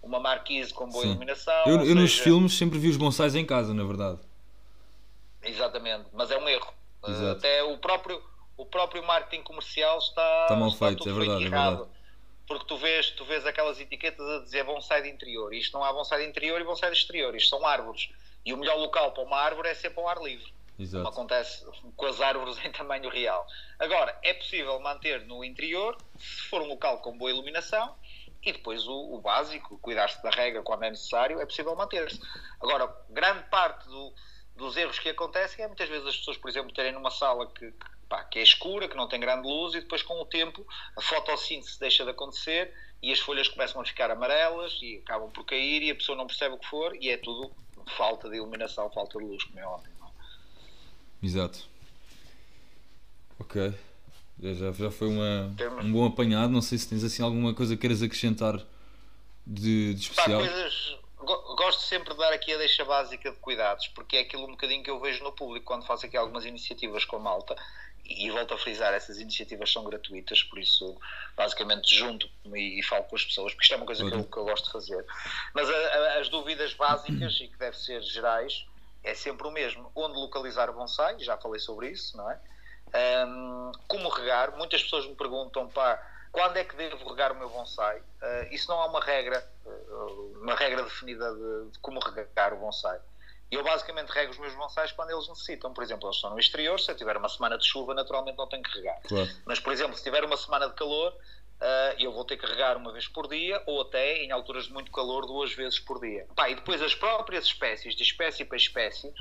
[0.00, 1.10] uma marquise com boa Sim.
[1.10, 1.64] iluminação.
[1.66, 1.94] Eu, eu seja...
[1.94, 4.20] nos filmes sempre vi os bonsais em casa, na verdade.
[5.42, 6.72] Exatamente, mas é um erro.
[7.06, 7.38] Exato.
[7.38, 8.22] Até o próprio,
[8.56, 11.90] o próprio marketing comercial está, está mal está feito, é verdade, feito é verdade.
[12.46, 15.54] Porque tu vês, tu vês aquelas etiquetas a dizer bonsai de interior.
[15.54, 17.34] Isto não há bonsai de interior e bonsai de exterior.
[17.36, 18.10] Isto são árvores.
[18.44, 20.52] E o melhor local para uma árvore é sempre ao ar livre.
[20.76, 21.04] Exato.
[21.04, 23.46] Como acontece com as árvores em tamanho real.
[23.78, 27.94] Agora, é possível manter no interior, se for um local com boa iluminação,
[28.42, 32.18] e depois o, o básico, cuidar-se da rega quando é necessário, é possível manter-se.
[32.60, 34.12] Agora, grande parte do,
[34.60, 37.72] dos erros que acontecem é muitas vezes as pessoas, por exemplo, terem numa sala que,
[37.72, 40.64] que pá, que é escura, que não tem grande luz, e depois com o tempo
[40.96, 45.44] a fotossíntese deixa de acontecer e as folhas começam a ficar amarelas e acabam por
[45.44, 47.50] cair e a pessoa não percebe o que for e é tudo
[47.96, 49.90] falta de iluminação, falta de luz, como é óbvio.
[51.22, 51.26] É?
[51.26, 51.66] Exato.
[53.38, 53.72] Ok.
[54.42, 56.50] Já, já foi uma, um bom apanhado.
[56.52, 58.58] Não sei se tens assim alguma coisa que queiras acrescentar
[59.46, 60.40] de, de Pá, especial.
[60.40, 60.99] coisas, go-
[61.60, 64.82] gosto sempre de dar aqui a deixa básica de cuidados, porque é aquilo um bocadinho
[64.82, 67.54] que eu vejo no público quando faço aqui algumas iniciativas com a malta.
[68.02, 70.98] E, volto a frisar, essas iniciativas são gratuitas, por isso
[71.36, 74.18] basicamente junto-me e, e falo com as pessoas, porque isto é uma coisa que eu,
[74.20, 74.32] Ótimo.
[74.32, 75.06] que eu gosto de fazer.
[75.54, 78.64] Mas a- a- as dúvidas básicas e que devem ser gerais
[79.04, 79.92] é sempre o mesmo.
[79.94, 82.40] Onde localizar o bonsai, já falei sobre isso, não é?
[82.94, 86.00] Ahm, como regar, muitas pessoas me perguntam, pá,
[86.32, 88.02] quando é que devo regar o meu bonsai?
[88.22, 90.06] Ah, isso não há uma regra, ah,
[90.40, 92.98] uma regra definida de, de como regar o bonsai.
[93.50, 95.74] Eu basicamente rego os meus bonsais quando eles necessitam.
[95.74, 98.46] Por exemplo, eles estão no exterior, se eu tiver uma semana de chuva, naturalmente não
[98.46, 99.00] tenho que regar.
[99.08, 99.28] Claro.
[99.44, 101.12] Mas, por exemplo, se tiver uma semana de calor,
[101.60, 104.72] ah, eu vou ter que regar uma vez por dia, ou até, em alturas de
[104.72, 106.26] muito calor, duas vezes por dia.
[106.36, 109.12] Pá, e depois as próprias espécies, de espécie para espécie,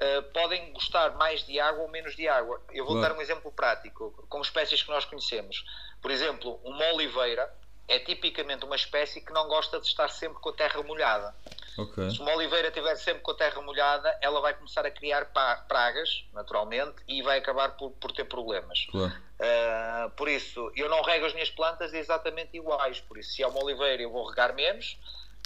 [0.00, 2.60] uh, podem gostar mais de água ou menos de água.
[2.70, 3.14] Eu vou Claro.
[3.14, 5.64] dar um exemplo prático, com espécies que nós conhecemos.
[6.00, 7.52] Por exemplo, uma oliveira
[7.86, 11.34] é tipicamente uma espécie que não gosta de estar sempre com a terra molhada.
[11.76, 12.10] Ok.
[12.10, 15.26] Se uma oliveira estiver sempre com a terra molhada, ela vai começar a criar
[15.68, 18.86] pragas, naturalmente, e vai acabar por, por ter problemas.
[18.90, 19.12] Claro.
[19.12, 23.00] Uh, por isso, eu não rego as minhas plantas exatamente iguais.
[23.00, 24.96] Por isso, se é uma oliveira, eu vou regar menos.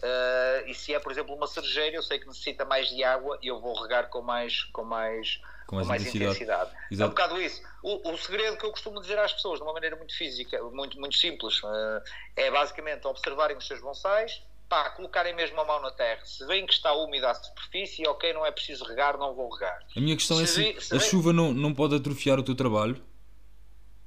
[0.03, 3.39] Uh, e se é, por exemplo, uma cerejeira, eu sei que necessita mais de água
[3.43, 6.71] e eu vou regar com mais, com mais, Com mais intensidade.
[6.91, 7.63] É um bocado isso.
[7.83, 10.99] O, o segredo que eu costumo dizer às pessoas, de uma maneira muito física, muito,
[10.99, 12.03] muito simples, uh,
[12.37, 16.21] é basicamente observarem os seus bonsais, pá, colocarem mesmo a mão na terra.
[16.27, 19.79] Se veem que está úmida a superfície, ok, não é preciso regar, não vou regar.
[19.97, 22.39] A minha questão é Se se vi- se a vi- chuva não, não pode atrofiar
[22.39, 23.03] o teu trabalho.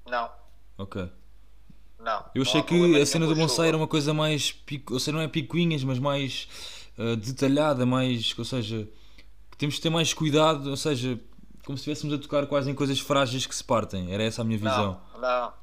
[0.06, 0.32] Não,
[0.78, 1.10] Ok.
[2.04, 2.26] Não.
[2.36, 3.68] Eu não achei problema que a cena do bonsai chuva.
[3.68, 4.52] era uma coisa mais.
[4.52, 6.48] pico- Ou seja, não é picuinhas, mas mais
[6.98, 8.38] ah, detalhada, mais.
[8.38, 8.88] Ou seja,
[9.52, 10.70] que temos de ter mais cuidado.
[10.70, 11.20] Ou seja,
[11.66, 14.14] como se estivéssemos a tocar quase em coisas frágeis que se partem.
[14.14, 15.02] Era essa a minha visão.
[15.14, 15.62] Não, não.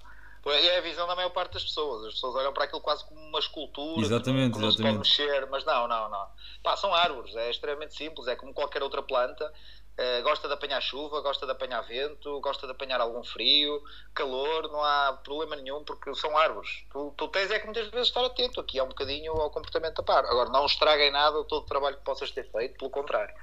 [0.51, 2.07] É a visão da maior parte das pessoas.
[2.07, 4.01] As pessoas olham para aquilo quase como uma escultura.
[4.01, 5.09] Exatamente, que não, que não exatamente.
[5.09, 6.27] se pode mexer, mas não, não, não.
[6.63, 9.53] Pá, são árvores, é extremamente simples, é como qualquer outra planta.
[10.01, 13.83] Eh, gosta de apanhar chuva, gosta de apanhar vento, gosta de apanhar algum frio,
[14.15, 16.85] calor, não há problema nenhum porque são árvores.
[16.93, 19.97] Tu, tu tens é que muitas vezes estar atento aqui, é um bocadinho ao comportamento
[19.97, 20.25] da par.
[20.25, 23.35] Agora, não estraguem nada todo o trabalho que possas ter feito, pelo contrário.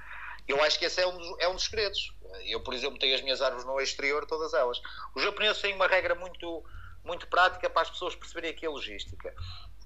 [0.48, 2.14] Eu acho que esse é um, dos, é um dos segredos.
[2.46, 4.80] Eu, por exemplo, tenho as minhas árvores no exterior, todas elas.
[5.14, 6.64] Os japoneses têm uma regra muito,
[7.04, 9.34] muito prática para as pessoas perceberem aqui a logística.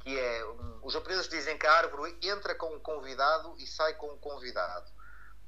[0.04, 3.94] Que é, hum, os japoneses dizem que a árvore entra com um convidado e sai
[3.94, 4.99] com um convidado.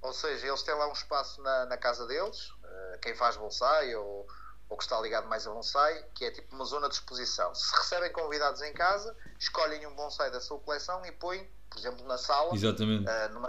[0.03, 3.95] Ou seja, eles têm lá um espaço na, na casa deles, eh, quem faz bonsai
[3.95, 4.27] ou,
[4.69, 7.55] ou que está ligado mais a bonsai, que é tipo uma zona de exposição.
[7.55, 12.05] Se recebem convidados em casa, escolhem um bonsai da sua coleção e põem, por exemplo,
[12.07, 13.09] na sala, Exatamente.
[13.09, 13.49] ah, numa-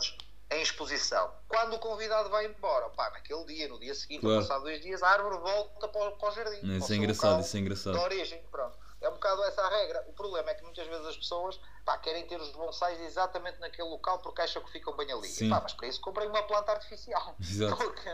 [0.51, 1.33] em exposição.
[1.47, 4.41] Quando o convidado vai embora, pá, naquele dia, no dia seguinte, Claro.
[4.41, 6.77] passado dois dias, a árvore volta para, o- para o jardim.
[6.77, 7.93] Isso é engraçado, isso é engraçado.
[7.93, 8.77] De origem, pronto.
[9.03, 10.03] É um bocado essa a regra.
[10.07, 13.89] O problema é que muitas vezes as pessoas pá, querem ter os bonsais exatamente naquele
[13.89, 15.27] local porque acham que ficam bem ali.
[15.49, 17.35] Pá, mas para isso comprem uma planta artificial.
[17.39, 17.75] Exato.
[17.75, 18.09] Porque,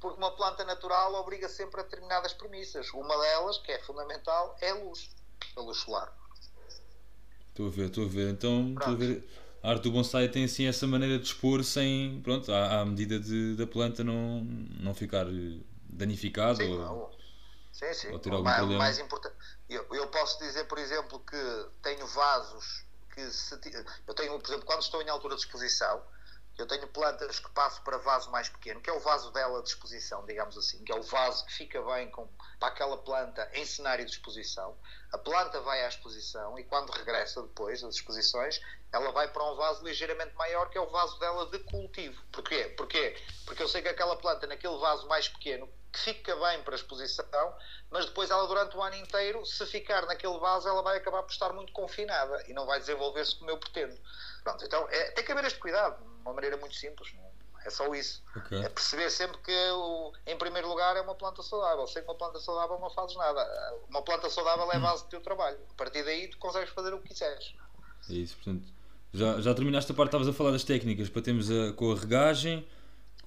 [0.00, 2.88] porque uma planta natural obriga sempre a determinadas premissas.
[2.94, 5.10] Uma delas, que é fundamental, é a luz.
[5.56, 6.16] A luz solar.
[7.48, 8.30] Estou a ver, estou a ver.
[8.30, 9.28] Então, estou a ver.
[9.62, 12.20] A arte do bonsai tem assim essa maneira de expor sem.
[12.22, 14.40] Pronto, à, à medida de, da planta não,
[14.80, 16.56] não ficar eh, danificado.
[16.56, 17.10] Sim, ou- não.
[17.72, 18.12] Sim, sim.
[18.12, 18.84] ou ter algum mais, problema.
[18.84, 19.36] mais importante.
[19.68, 23.54] Eu, eu posso dizer, por exemplo, que tenho vasos que se
[24.06, 26.02] eu tenho, por exemplo, quando estou em altura de exposição,
[26.60, 29.68] eu tenho plantas que passo para vaso mais pequeno, que é o vaso dela de
[29.70, 32.28] exposição, digamos assim, que é o vaso que fica bem com,
[32.58, 34.76] para aquela planta em cenário de exposição.
[35.12, 38.60] A planta vai à exposição e quando regressa depois das exposições,
[38.92, 42.22] ela vai para um vaso ligeiramente maior, que é o vaso dela de cultivo.
[42.30, 42.64] Porquê?
[42.76, 43.16] Porquê?
[43.46, 46.76] Porque eu sei que aquela planta, naquele vaso mais pequeno, que fica bem para a
[46.76, 47.54] exposição,
[47.90, 51.32] mas depois ela durante o ano inteiro, se ficar naquele vaso, ela vai acabar por
[51.32, 53.98] estar muito confinada e não vai desenvolver-se como eu pretendo.
[54.44, 57.12] Pronto, então é, tem que haver este cuidado, de uma maneira muito simples.
[57.14, 57.30] não-
[57.66, 58.22] É só isso.
[58.34, 58.58] Ok.
[58.64, 61.86] É perceber sempre que, o, em primeiro lugar, é uma planta saudável.
[61.86, 63.44] Sem uma planta saudável não fazes nada.
[63.86, 65.58] Uma planta saudável é a base do teu trabalho.
[65.70, 67.52] A partir daí, tu consegues fazer o que quiseres.
[68.08, 68.64] É isso, portanto.
[69.12, 71.96] Já, já terminaste a parte, estavas a falar das técnicas para termos a, com a
[71.96, 72.66] regagem,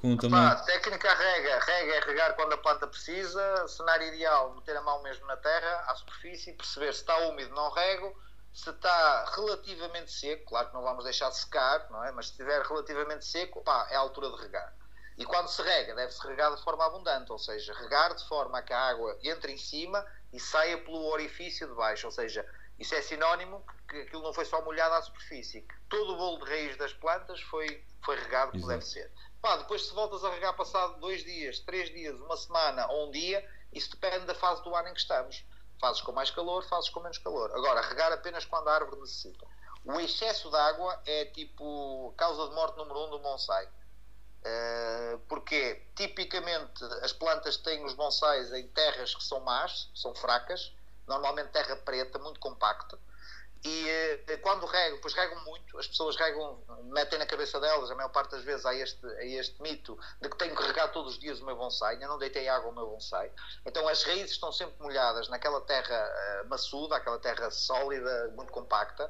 [0.03, 0.37] com também.
[0.37, 1.59] Pá, técnica rega.
[1.59, 3.67] Rega é regar quando a planta precisa.
[3.69, 7.71] Cenário ideal, meter a mão mesmo na terra, à superfície, perceber se está úmido, não
[7.71, 8.13] rego.
[8.53, 12.11] Se está relativamente seco, claro que não vamos deixar de secar, não é?
[12.11, 14.73] Mas se estiver relativamente seco, pá, é a altura de regar.
[15.17, 18.61] E quando se rega, deve-se regar de forma abundante, ou seja, regar de forma a
[18.61, 22.45] que a água entre em cima e saia pelo orifício de baixo, ou seja,
[22.79, 26.43] Isso é sinónimo que aquilo não foi só molhado à superfície, que todo o bolo
[26.43, 29.11] de raiz das plantas foi, foi regado como deve ser.
[29.43, 33.11] Pá, depois se voltas a regar passado dois dias, três dias, uma semana ou um
[33.11, 35.43] dia, isso depende da fase do ano em que estamos.
[35.81, 37.51] Fases com mais calor, fases com menos calor.
[37.53, 39.45] Agora, regar apenas quando a árvore necessita.
[39.83, 43.65] O excesso de água é tipo causa de morte número um do bonsai.
[43.65, 50.73] Uh, porque tipicamente as plantas têm os bonsais em terras que são más, são fracas,
[51.05, 52.97] normalmente terra preta, muito compacta.
[53.65, 53.85] E
[54.29, 56.59] uh, quando regam, pois regam muito, as pessoas regam,
[56.91, 60.27] metem na cabeça delas, a maior parte das vezes há este, há este mito de
[60.27, 61.95] que tenho que regar todos os dias o meu bonsai.
[62.03, 63.31] Eu não deitei água ao meu bonsai.
[63.65, 66.09] Então as raízes estão sempre molhadas naquela terra
[66.43, 69.09] uh, maçuda, aquela terra sólida, muito compacta,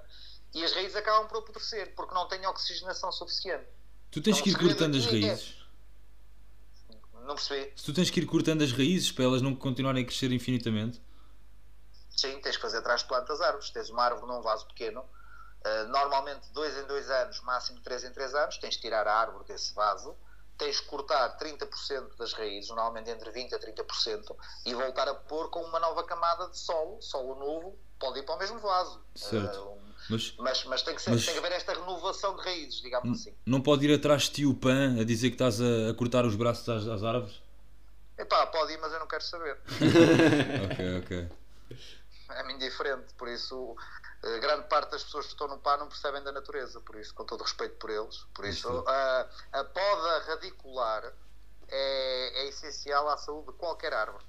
[0.54, 3.66] e as raízes acabam por apodrecer porque não têm oxigenação suficiente.
[4.12, 5.64] Tu tens Então, que ir cortando as aqui é- raízes.
[7.26, 7.72] Não percebi?
[7.76, 11.02] Se tu tens que ir cortando as raízes para elas não continuarem a crescer infinitamente.
[12.16, 13.70] Sim, tens que fazer transplantes de árvores.
[13.72, 18.12] Tens uma árvore num vaso pequeno, uh, normalmente dois em dois anos, máximo três em
[18.12, 20.16] três anos, tens de tirar a árvore desse vaso,
[20.58, 24.36] tens de cortar 30% das raízes, normalmente entre 20% a 30%,
[24.66, 28.36] e voltar a pôr com uma nova camada de solo, solo novo, pode ir para
[28.36, 29.04] o mesmo vaso.
[29.16, 29.60] Certo.
[29.60, 29.78] Uh,
[30.10, 33.20] Mas mas, mas, tem, que ser, Mas- tem que haver esta renovação de raízes, digamos
[33.22, 33.34] assim.
[33.46, 36.26] não pode ir atrás de ti o pan a dizer que estás a, a cortar
[36.26, 37.42] os braços às, às árvores?
[38.18, 39.58] Epá, pode ir, mas eu não quero saber.
[40.72, 41.28] Ok, ok.
[42.40, 43.76] É-me indiferente, por isso
[44.24, 47.14] eh, grande parte das pessoas que estão no PA não percebem da natureza, por isso,
[47.14, 48.84] com todo respeito por eles, por Isso.
[48.88, 51.12] a, a poda radicular
[51.68, 54.24] é, é essencial à saúde de qualquer árvore.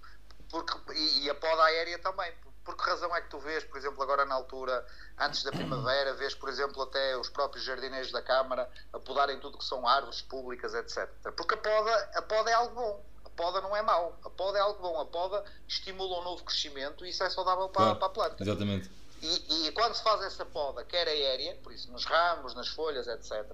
[0.50, 2.32] Porque, e, e a poda aérea também.
[2.64, 4.86] Por que razão é que tu vês, por exemplo, agora na altura,
[5.18, 9.58] antes da primavera, vês, por exemplo, até os próprios jardineiros da Câmara a podarem tudo
[9.58, 11.08] que são árvores públicas, etc.
[11.36, 13.04] Porque a poda, a poda é algo bom.
[13.36, 14.16] A poda não é mau.
[14.24, 15.00] A poda é algo bom.
[15.00, 17.98] A poda estimula um novo crescimento e isso é saudável para, Claro.
[17.98, 18.42] para a planta.
[18.42, 18.90] Exatamente.
[19.20, 23.06] E, e quando se faz essa poda, quer aérea, por isso nos ramos, nas folhas,
[23.08, 23.44] etc.,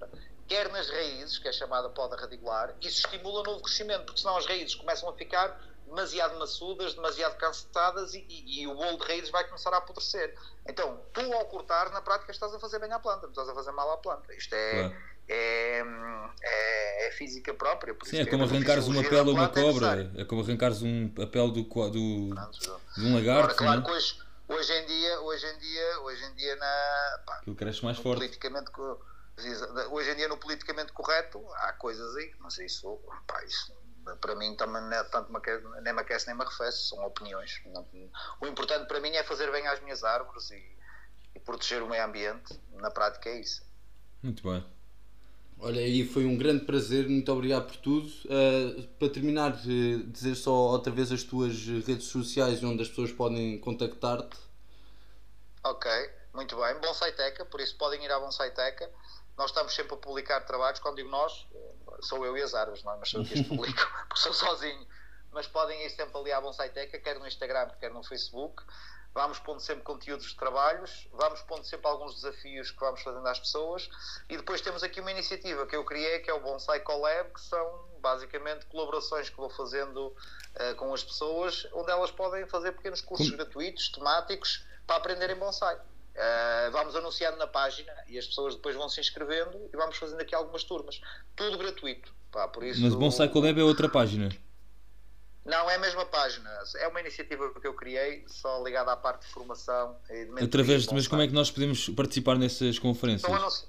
[0.47, 4.45] quer nas raízes, que é chamada poda radicular, isso estimula novo crescimento, porque senão as
[4.45, 9.29] raízes começam a ficar demasiado maçudas, demasiado cansadas e, e- e o bolo de raízes
[9.29, 10.37] vai começar a apodrecer.
[10.67, 13.53] Então, tu ao cortar, na prática estás a fazer bem à planta, não estás a
[13.55, 14.33] fazer mal à planta.
[14.35, 15.10] Isto é, Claro.
[15.27, 15.79] É,
[16.43, 17.95] é- é física própria.
[18.03, 21.27] Sim, é como arrancares uma pele da uma é cobra, é como arrancares um, a
[21.27, 22.59] pele do, do, Pronto,
[22.97, 23.93] de um Agora, lagarto, claro não que é?
[23.95, 27.97] hoje, hoje em dia, hoje em dia, hoje em dia na, pá, Aquilo cresce mais
[27.97, 28.19] forte.
[28.19, 28.71] politicamente
[29.91, 33.73] hoje em dia no politicamente correto há coisas aí mas isso, pá, isso
[34.19, 37.03] para mim também não é tanto me aquece- nem me aquece nem me arrefece são
[37.05, 37.87] opiniões Não-
[38.41, 40.77] o importante para mim é fazer bem às minhas árvores e,
[41.33, 43.63] e proteger o meio ambiente na prática é isso
[44.21, 44.63] Muito bem.
[45.63, 48.07] Olha, aí foi um grande prazer, muito obrigado por tudo.
[48.25, 51.55] Uh, para terminar, uh, dizer só outra vez as tuas
[51.85, 54.37] redes sociais onde as pessoas podem contactar-te.
[55.63, 55.91] Ok,
[56.33, 56.79] muito bem.
[56.79, 58.89] Bonsaiteca, por isso podem ir à Bonsaiteca.
[59.37, 60.79] Nós estamos sempre a publicar trabalhos.
[60.79, 62.97] Quando digo nós, eh, sou eu e as árvores, não é?
[62.97, 64.87] mas sou eu que as publico, porque sou sozinho.
[65.31, 68.63] Mas podem ir sempre ali à Bonsaiteca, quer no Instagram, quer no Facebook.
[69.13, 73.39] Vamos pondo sempre conteúdos de trabalhos, vamos pondo sempre alguns desafios que vamos fazendo às
[73.39, 73.89] pessoas.
[74.29, 77.41] E depois temos aqui uma iniciativa que eu criei, que é o Bonsai Collab, que
[77.41, 80.15] são basicamente colaborações que vou fazendo
[80.55, 85.35] eh, com as pessoas, onde elas podem fazer pequenos cursos Como- gratuitos, temáticos, para aprenderem
[85.35, 85.75] bonsai.
[85.75, 90.19] Uh, vamos anunciando na página e as pessoas depois vão se inscrevendo e vamos fazendo
[90.19, 90.99] aqui algumas turmas.
[91.37, 92.13] Tudo gratuito.
[92.29, 94.29] Pá, por isso, Mas Bonsai Collab é outra página.
[95.43, 96.49] Não, é a mesma página.
[96.75, 100.83] É uma iniciativa que eu criei, só ligada à parte de formação e de Através
[100.83, 103.21] de, mas como é que nós podemos participar nessas conferências?
[103.29, 103.65] São, anunci-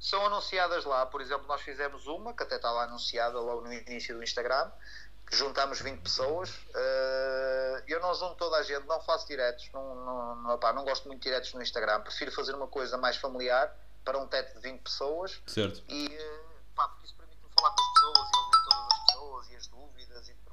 [0.00, 3.72] são anunciadas lá, por exemplo, nós fizemos uma, que até está lá anunciada logo no
[3.72, 4.68] início do Instagram,
[5.24, 6.52] que juntamos 20 pessoas.
[6.74, 10.84] Eh, eu não junto toda a gente, não faço diretos, não, não, não, pá, não
[10.84, 14.54] gosto muito de diretos no Instagram, prefiro fazer uma coisa mais familiar para um teto
[14.56, 15.82] de 20 pessoas Certo.
[15.88, 16.40] e eh,
[16.74, 19.66] pá, porque isso permite-me falar com as pessoas e ouvir todas as pessoas e as
[19.68, 19.91] dúvidas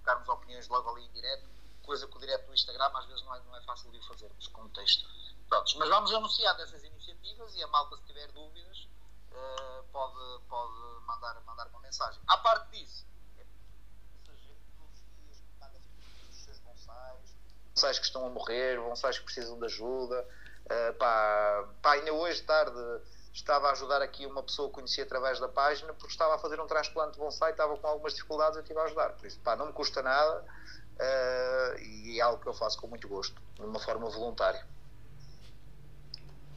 [0.09, 1.47] trocarmos opiniões logo ali em direto,
[1.83, 4.47] coisa que o direto do Instagram às vezes não é, não é fácil de fazermos
[4.47, 5.07] com o texto.
[5.47, 8.87] Prontos, mas vamos anunciar dessas iniciativas e a malta se tiver dúvidas
[9.31, 12.21] eh, pode, pode mandar, mandar uma mensagem.
[12.27, 13.05] À parte disso,
[16.63, 17.35] bonsais,
[17.73, 20.27] bonsais que estão a morrer, bonsais que precisam de ajuda.
[20.65, 22.77] Uh, pá, pá, ainda hoje tarde
[23.33, 26.59] estava a ajudar aqui uma pessoa que conheci através da página porque estava a fazer
[26.59, 29.09] um transplante de bonsai, estava com algumas dificuldades e estive a ajudar.
[29.13, 32.87] Por isso, pá, não me custa nada uh, e é algo que eu faço com
[32.87, 34.65] muito gosto, de uma forma voluntária.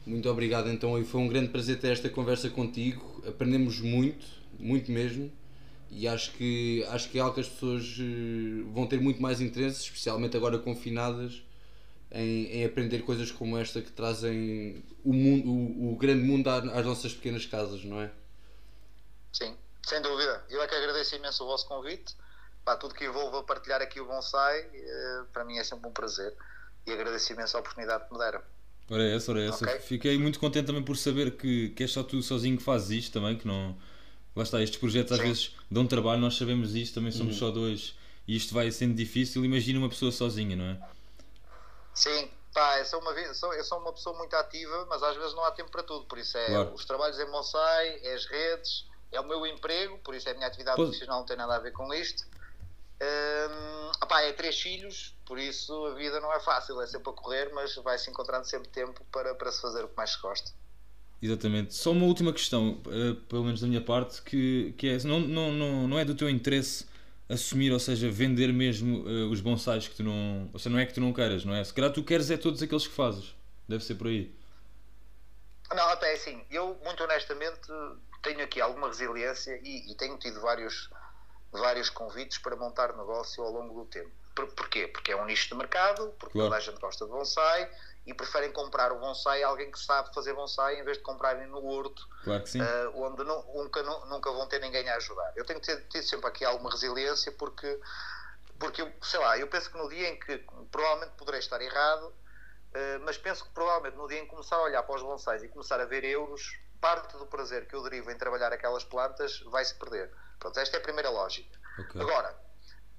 [0.05, 0.99] Muito obrigado, então.
[0.99, 3.23] E foi um grande prazer ter esta conversa contigo.
[3.25, 4.25] Aprendemos muito,
[4.59, 5.31] muito mesmo.
[5.89, 9.39] E acho que, acho que é algo que as pessoas eh, vão ter muito mais
[9.39, 11.43] interesse, especialmente agora confinadas,
[12.13, 16.85] em, em aprender coisas como esta que trazem o, mundo, o, o grande mundo às
[16.85, 18.11] nossas pequenas casas, não é?
[19.31, 20.45] Sim, sem dúvida.
[20.49, 22.15] Eu é que agradeço imenso o vosso convite.
[22.63, 26.33] Pá, tudo que envolva partilhar aqui o bonsai, eh, para mim é sempre um prazer.
[26.85, 28.41] E agradeço imenso a oportunidade que me deram.
[28.89, 29.65] Ora é essa, ora é essa.
[29.65, 29.79] Okay.
[29.79, 33.13] Fiquei muito contente também por saber que, que és só tu sozinho que fazes isto
[33.13, 33.75] também, que não.
[34.35, 35.25] Lá está, estes projetos às Sim.
[35.25, 37.39] vezes dão trabalho, nós sabemos isto, também somos uhum.
[37.39, 37.95] só dois
[38.27, 39.43] e isto vai sendo difícil.
[39.43, 40.79] Imagina uma pessoa sozinha, não é?
[41.93, 45.33] Sim, pá, eu sou, uma, sou, eu sou uma pessoa muito ativa, mas às vezes
[45.33, 46.05] não há tempo para tudo.
[46.05, 46.73] Por isso é claro.
[46.73, 50.35] os trabalhos em bonsai, é as redes, é o meu emprego, por isso é a
[50.35, 52.25] minha atividade profissional, não tem nada a ver com isto.
[53.01, 57.13] Hum, opá, é três filhos, por isso a vida não é fácil, é sempre a
[57.13, 60.51] correr, mas vai-se encontrando sempre tempo para, para se fazer o que mais se gosta.
[61.21, 61.73] Exatamente.
[61.73, 65.51] Só uma última questão, uh, pelo menos da minha parte, que, que é, não, não,
[65.51, 66.85] não, não é do teu interesse
[67.33, 70.49] assumir, ou seja, vender mesmo uh, os bonsais que tu não.
[70.53, 71.63] Ou seja, não é que tu não queiras, não é?
[71.63, 73.35] Se calhar tu queres é todos aqueles que fazes.
[73.67, 74.33] Deve ser por aí.
[75.73, 77.59] Não, até assim, eu muito honestamente
[78.21, 80.89] tenho aqui alguma resiliência e, e tenho tido vários,
[81.51, 84.11] vários convites para montar negócio ao longo do tempo.
[84.35, 84.87] Por, porquê?
[84.87, 86.49] Porque é um nicho de mercado, porque claro.
[86.49, 87.69] toda a gente gosta de bonsai
[88.05, 91.47] e preferem comprar o bonsai a alguém que sabe fazer bonsai em vez de comprarem
[91.47, 95.31] no horto, claro uh, onde nu, nunca, nunca vão ter ninguém a ajudar.
[95.35, 97.79] Eu tenho tido, tido sempre aqui alguma resiliência porque,
[98.59, 100.37] porque, sei lá, eu penso que no dia em que
[100.69, 104.63] provavelmente poderei estar errado, uh, mas penso que provavelmente no dia em que começar a
[104.63, 108.11] olhar para os bonsais e começar a ver euros, parte do prazer que eu derivo
[108.11, 110.11] em trabalhar aquelas plantas vai se perder.
[110.37, 111.57] Pronto, esta é a primeira lógica.
[111.79, 112.01] Okay.
[112.01, 112.35] Agora,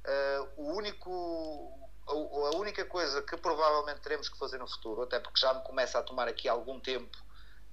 [0.06, 5.40] uh, o único a única coisa que provavelmente teremos que fazer no futuro, até porque
[5.40, 7.16] já me começa a tomar aqui algum tempo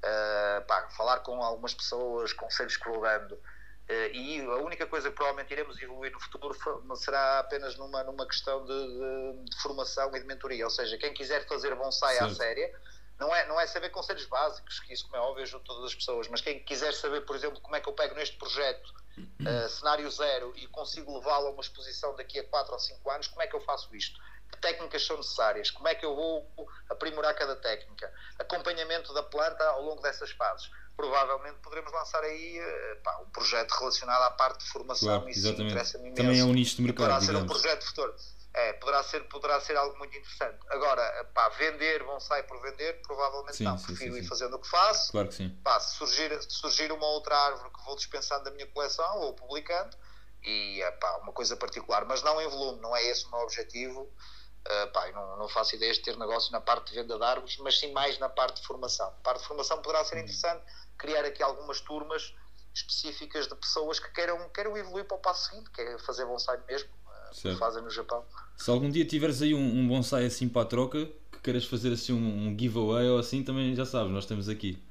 [0.02, 5.52] uh, pá, falar com algumas pessoas, conselhos dando, uh, e a única coisa que provavelmente
[5.52, 6.56] iremos evoluir no futuro
[6.96, 10.66] será apenas numa, numa questão de, de, de formação e de mentoria.
[10.66, 12.24] Ou seja, quem quiser fazer bonsai Sim.
[12.24, 12.74] à séria,
[13.22, 15.96] não é, não é saber conselhos básicos, que isso, como é óbvio, ajuda todas as
[15.96, 19.70] pessoas, mas quem quiser saber, por exemplo, como é que eu pego neste projeto uh,
[19.70, 23.44] cenário zero e consigo levá-lo a uma exposição daqui a 4 ou 5 anos, como
[23.44, 24.20] é que eu faço isto?
[24.52, 25.70] Que técnicas são necessárias?
[25.70, 28.12] Como é que eu vou aprimorar cada técnica?
[28.40, 30.72] Acompanhamento da planta ao longo dessas fases.
[30.98, 35.48] Provavelmente poderemos lançar aí uh, pá, um projeto relacionado à parte de formação claro, isso
[35.48, 37.06] interessa-me Também é um nicho de mercado.
[37.06, 38.16] Poderá ser um projeto futuro.
[38.62, 40.59] É, poderá, ser, poderá ser algo muito interessante.
[40.70, 43.78] Agora, pá, vender bonsai por vender, provavelmente sim, não.
[43.78, 45.12] Sim, Prefiro sim, ir fazendo o que faço.
[45.12, 45.49] Claro que sim.
[45.64, 49.34] Pá, se surgir, se surgir uma outra árvore que vou dispensando da minha coleção ou
[49.34, 49.97] publicando,
[50.43, 53.39] e é pá, uma coisa particular, mas não em volume, não é esse o meu
[53.39, 54.01] objetivo.
[54.01, 57.57] Uh, pá, não, não faço ideia de ter negócio na parte de venda de árvores,
[57.57, 59.07] mas sim mais na parte de formação.
[59.07, 60.64] A parte de formação poderá ser interessante,
[60.99, 62.36] criar aqui algumas turmas
[62.74, 66.57] específicas de pessoas que queiram, queiram evoluir para o passo seguinte, que é fazer bonsai
[66.68, 66.89] mesmo
[67.32, 67.58] certo.
[67.58, 68.24] fazem no Japão.
[68.58, 71.94] Se algum dia tiveres aí um, um bonsai assim para a troca, que queiras fazer
[71.94, 74.82] assim um, um giveaway ou assim, também já sabes, nós temos aqui.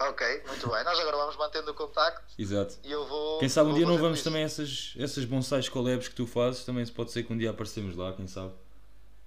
[0.00, 0.84] Ok, muito bem.
[0.84, 2.34] Nós agora vamos mantendo o contacto.
[2.36, 2.76] Exato.
[2.82, 3.38] E eu vou.
[3.38, 4.24] Quem sabe um dia não vamos isso.
[4.24, 7.94] também essas, essas bonsais collabs que tu fazes, também pode ser que um dia aparecemos
[7.94, 8.52] lá, quem sabe.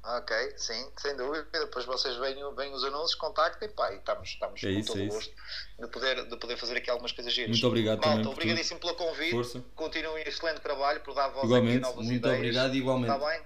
[0.07, 1.47] Ok, sim, sem dúvida.
[1.51, 5.01] Depois vocês veem, veem os anúncios, contactem pá, e estamos, estamos é com isso, todo
[5.01, 5.33] é o gosto
[5.79, 7.49] de poder, de poder fazer aqui algumas coisas giras.
[7.51, 8.31] Muito obrigado Malta, também.
[8.31, 9.31] obrigadíssimo pelo convite.
[9.31, 9.63] Força.
[9.73, 12.37] Continuem um excelente trabalho por dar voz igualmente, aqui novas muito ideias.
[12.37, 13.13] obrigado, igualmente.
[13.13, 13.41] Está bem?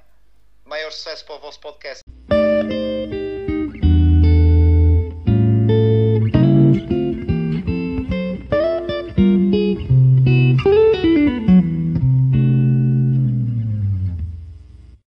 [0.65, 2.03] Maior sucesso para o vosso podcast.